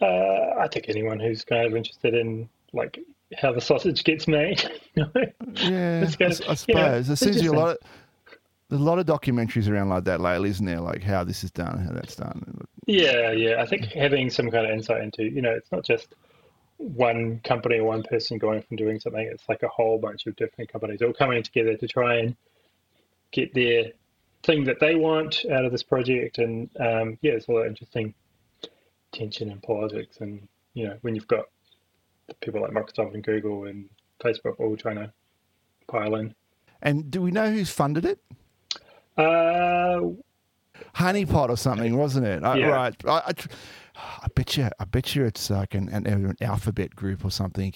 Uh, 0.00 0.06
I 0.58 0.68
think 0.68 0.86
anyone 0.88 1.20
who's 1.20 1.44
kind 1.44 1.66
of 1.66 1.76
interested 1.76 2.14
in 2.14 2.48
like 2.72 2.98
how 3.36 3.52
the 3.52 3.60
sausage 3.60 4.04
gets 4.04 4.26
made. 4.28 4.62
yeah, 4.96 6.10
kind 6.18 6.32
of, 6.32 6.42
I, 6.48 6.54
suppose. 6.54 7.06
There 7.06 7.16
seems 7.16 7.36
to 7.36 7.42
be 7.42 7.48
a 7.48 7.52
lot 7.52 7.70
of 7.70 7.78
there's 8.68 8.80
a 8.80 8.84
lot 8.84 8.98
of 8.98 9.06
documentaries 9.06 9.68
around 9.68 9.90
like 9.90 10.04
that 10.04 10.20
lately, 10.20 10.50
isn't 10.50 10.64
there? 10.64 10.80
Like 10.80 11.02
how 11.02 11.22
this 11.22 11.44
is 11.44 11.50
done, 11.50 11.78
how 11.78 11.92
that's 11.92 12.16
done. 12.16 12.66
Yeah, 12.86 13.30
yeah. 13.32 13.60
I 13.60 13.66
think 13.66 13.84
having 13.84 14.30
some 14.30 14.50
kind 14.50 14.66
of 14.66 14.72
insight 14.72 15.02
into, 15.02 15.24
you 15.24 15.42
know, 15.42 15.52
it's 15.52 15.70
not 15.70 15.84
just 15.84 16.14
one 16.78 17.40
company 17.44 17.78
or 17.78 17.84
one 17.84 18.02
person 18.02 18.38
going 18.38 18.62
from 18.62 18.76
doing 18.76 18.98
something. 18.98 19.26
It's 19.30 19.48
like 19.48 19.62
a 19.62 19.68
whole 19.68 19.98
bunch 19.98 20.26
of 20.26 20.34
different 20.36 20.72
companies 20.72 21.02
all 21.02 21.12
coming 21.12 21.42
together 21.42 21.76
to 21.76 21.86
try 21.86 22.16
and 22.16 22.36
get 23.32 23.54
their 23.54 23.92
thing 24.44 24.64
that 24.64 24.78
they 24.80 24.94
want 24.94 25.44
out 25.50 25.64
of 25.64 25.72
this 25.72 25.82
project. 25.82 26.38
And 26.38 26.68
um, 26.78 27.18
yeah, 27.22 27.32
it's 27.32 27.46
all 27.48 27.56
that 27.56 27.66
interesting 27.66 28.14
tension 29.12 29.50
in 29.50 29.60
politics. 29.60 30.18
And 30.20 30.46
you 30.74 30.88
know, 30.88 30.96
when 31.02 31.14
you've 31.14 31.28
got 31.28 31.46
people 32.40 32.60
like 32.60 32.70
Microsoft 32.70 33.14
and 33.14 33.22
Google 33.22 33.64
and 33.64 33.88
Facebook 34.22 34.58
all 34.58 34.76
trying 34.76 34.96
to 34.96 35.12
pile 35.88 36.14
in. 36.16 36.34
And 36.82 37.10
do 37.10 37.22
we 37.22 37.30
know 37.30 37.50
who's 37.50 37.70
funded 37.70 38.04
it? 38.04 38.20
Uh, 39.16 40.00
Honeypot 40.96 41.48
or 41.48 41.56
something, 41.56 41.96
wasn't 41.96 42.26
it? 42.26 42.42
Yeah. 42.42 42.66
right. 42.66 42.94
I, 43.06 43.10
I, 43.10 43.32
I, 44.22 44.26
bet 44.34 44.56
you. 44.56 44.68
I 44.78 44.84
bet 44.84 45.14
you 45.14 45.24
it's 45.24 45.50
like 45.50 45.74
an, 45.74 45.88
an, 45.88 46.06
an 46.06 46.36
alphabet 46.40 46.94
group 46.94 47.24
or 47.24 47.30
something. 47.30 47.72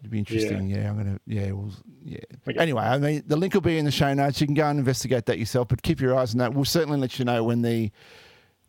It'd 0.00 0.10
be 0.10 0.18
interesting. 0.18 0.68
Yeah, 0.68 0.82
yeah 0.82 0.90
I'm 0.90 0.96
gonna. 0.96 1.20
Yeah, 1.26 1.52
we'll, 1.52 1.72
yeah. 2.04 2.18
Okay. 2.48 2.58
Anyway, 2.58 2.82
I 2.82 2.98
mean, 2.98 3.22
the 3.26 3.36
link 3.36 3.54
will 3.54 3.60
be 3.60 3.78
in 3.78 3.84
the 3.84 3.90
show 3.90 4.12
notes. 4.14 4.40
You 4.40 4.46
can 4.46 4.54
go 4.54 4.66
and 4.66 4.78
investigate 4.78 5.26
that 5.26 5.38
yourself, 5.38 5.68
but 5.68 5.82
keep 5.82 6.00
your 6.00 6.16
eyes 6.16 6.34
on 6.34 6.38
that. 6.38 6.54
We'll 6.54 6.64
certainly 6.64 6.98
let 6.98 7.18
you 7.18 7.24
know 7.24 7.42
when 7.44 7.62
the 7.62 7.90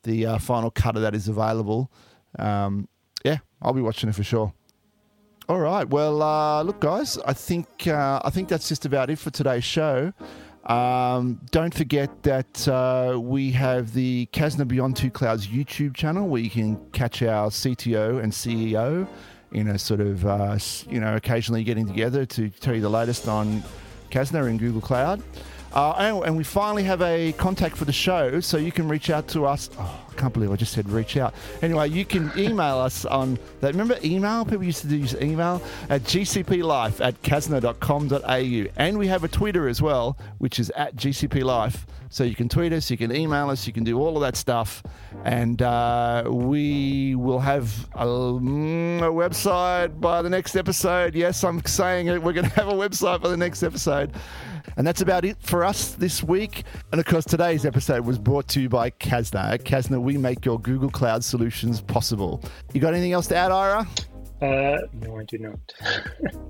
the 0.04 0.26
uh, 0.26 0.38
final 0.38 0.72
cut 0.72 0.96
of 0.96 1.02
that 1.02 1.14
is 1.14 1.28
available. 1.28 1.92
Um, 2.40 2.88
yeah, 3.24 3.38
I'll 3.62 3.74
be 3.74 3.82
watching 3.82 4.10
it 4.10 4.16
for 4.16 4.24
sure. 4.24 4.54
All 5.50 5.60
right. 5.60 5.88
Well, 5.88 6.22
uh, 6.22 6.62
look, 6.64 6.80
guys, 6.80 7.18
I 7.20 7.34
think 7.34 7.88
uh, 7.88 8.22
I 8.24 8.30
think 8.30 8.50
that's 8.50 8.68
just 8.68 8.86
about 8.86 9.10
it 9.10 9.18
for 9.20 9.30
today's 9.30 9.64
show. 9.64 10.14
Um, 10.66 11.40
don't 11.52 11.74
forget 11.74 12.24
that 12.24 12.68
uh, 12.68 13.18
we 13.18 13.52
have 13.52 13.94
the 13.94 14.28
Kasna 14.34 14.68
Beyond 14.68 14.98
Two 14.98 15.10
Clouds 15.10 15.48
YouTube 15.48 15.96
channel 15.96 16.28
where 16.28 16.42
you 16.42 16.50
can 16.50 16.76
catch 16.92 17.22
our 17.22 17.50
CTO 17.50 18.22
and 18.22 18.32
CEO 18.32 19.08
in 19.52 19.68
a 19.70 19.80
sort 19.80 20.00
of 20.00 20.26
uh, 20.26 20.58
you 20.90 21.00
know 21.00 21.16
occasionally 21.16 21.64
getting 21.64 21.88
together 21.88 22.26
to 22.26 22.50
tell 22.50 22.76
you 22.76 22.82
the 22.82 22.90
latest 22.90 23.28
on 23.28 23.64
Kasna 24.10 24.48
and 24.48 24.60
Google 24.60 24.82
Cloud. 24.82 25.22
Uh, 25.74 26.22
and, 26.26 26.38
we 26.38 26.44
finally 26.44 26.84
have 26.84 27.02
a 27.02 27.34
contact 27.34 27.78
for 27.78 27.86
the 27.86 27.94
show, 27.94 28.40
so 28.40 28.58
you 28.58 28.72
can 28.72 28.88
reach 28.88 29.10
out 29.10 29.28
to 29.30 29.46
us. 29.46 29.70
Oh, 29.78 30.06
I 30.10 30.14
can't 30.16 30.34
believe 30.34 30.52
I 30.52 30.56
just 30.56 30.74
said 30.74 30.90
reach 30.90 31.18
out. 31.18 31.34
Anyway, 31.62 31.90
you 31.90 32.06
can 32.06 32.32
email 32.38 32.78
us 32.78 33.06
on 33.06 33.38
that. 33.62 33.74
Remember 33.74 33.98
email? 34.04 34.46
People 34.46 34.64
used 34.64 34.82
to 34.82 34.96
use 34.96 35.16
email 35.22 35.62
at 35.90 36.04
gcplife 36.04 37.04
at 37.06 37.22
kasna.com.au. 37.22 38.72
And 38.78 38.98
we 38.98 39.08
have 39.08 39.24
a 39.24 39.28
Twitter 39.28 39.68
as 39.68 39.82
well, 39.82 40.18
which 40.38 40.60
is 40.60 40.70
at 40.72 40.96
gcplife. 40.96 41.86
So 42.10 42.24
you 42.24 42.36
can 42.36 42.48
tweet 42.48 42.72
us, 42.72 42.90
you 42.90 42.98
can 42.98 43.14
email 43.14 43.50
us, 43.50 43.68
you 43.68 43.74
can 43.74 43.84
do 43.84 44.00
all 44.00 44.16
of 44.16 44.22
that 44.22 44.38
stuff. 44.38 44.82
And 45.26 45.62
uh, 45.62 46.24
we 46.28 47.16
will 47.16 47.40
have 47.40 47.88
a, 47.94 48.06
mm, 48.06 49.00
a 49.00 49.12
website 49.12 50.00
by 50.00 50.22
the 50.22 50.30
next 50.30 50.56
episode. 50.56 51.16
Yes, 51.16 51.44
I'm 51.44 51.64
saying 51.66 52.08
it. 52.08 52.22
We're 52.22 52.34
going 52.34 52.50
to 52.50 52.56
have 52.56 52.70
a 52.70 52.74
website 52.74 53.22
by 53.22 53.30
the 53.30 53.38
next 53.38 53.62
episode. 53.62 54.14
And 54.76 54.86
that's 54.86 55.02
about 55.02 55.26
it 55.26 55.38
for 55.40 55.64
us 55.64 55.92
this 55.94 56.24
week. 56.24 56.64
And 56.92 57.00
of 57.00 57.06
course, 57.06 57.26
today's 57.26 57.66
episode 57.66 58.06
was 58.06 58.20
brought 58.20 58.48
to 58.50 58.62
you 58.62 58.70
by 58.70 58.90
Kasna. 58.90 59.54
At 59.54 59.64
Kasna, 59.64 60.02
we 60.02 60.18
make 60.18 60.46
your 60.46 60.60
Google 60.60 60.90
Cloud 60.90 61.24
solutions 61.24 61.82
possible. 61.82 62.44
You 62.74 62.82
got 62.82 62.94
anything 62.94 63.14
else 63.14 63.28
to 63.28 63.36
add, 63.36 63.52
Ira? 63.52 63.88
Uh, 64.42 64.78
no, 64.94 65.18
I 65.18 65.24
do 65.24 65.40
not. 65.40 65.60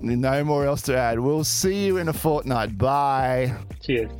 no 0.00 0.44
more 0.44 0.66
else 0.66 0.82
to 0.82 0.96
add. 0.96 1.18
We'll 1.18 1.44
see 1.44 1.86
you 1.86 1.96
in 1.96 2.08
a 2.08 2.12
fortnight. 2.12 2.76
Bye. 2.76 3.54
Cheers. 3.80 4.10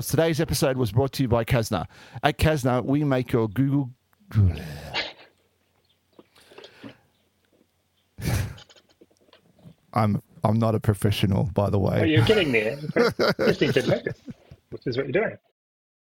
Course, 0.00 0.08
today's 0.08 0.40
episode 0.40 0.78
was 0.78 0.92
brought 0.92 1.12
to 1.12 1.22
you 1.22 1.28
by 1.28 1.44
Kasna. 1.44 1.84
At 2.22 2.38
Kasna, 2.38 2.82
we 2.82 3.04
make 3.04 3.32
your 3.32 3.48
Google. 3.48 3.90
I'm 9.92 10.22
I'm 10.42 10.58
not 10.58 10.74
a 10.74 10.80
professional, 10.80 11.50
by 11.52 11.68
the 11.68 11.78
way. 11.78 11.98
Well, 11.98 12.06
you're 12.06 12.24
getting 12.24 12.50
there. 12.50 12.78
Just 12.96 13.60
which 13.60 13.76
is 14.86 14.96
what 14.96 15.04
you're 15.04 15.12
doing. 15.12 15.36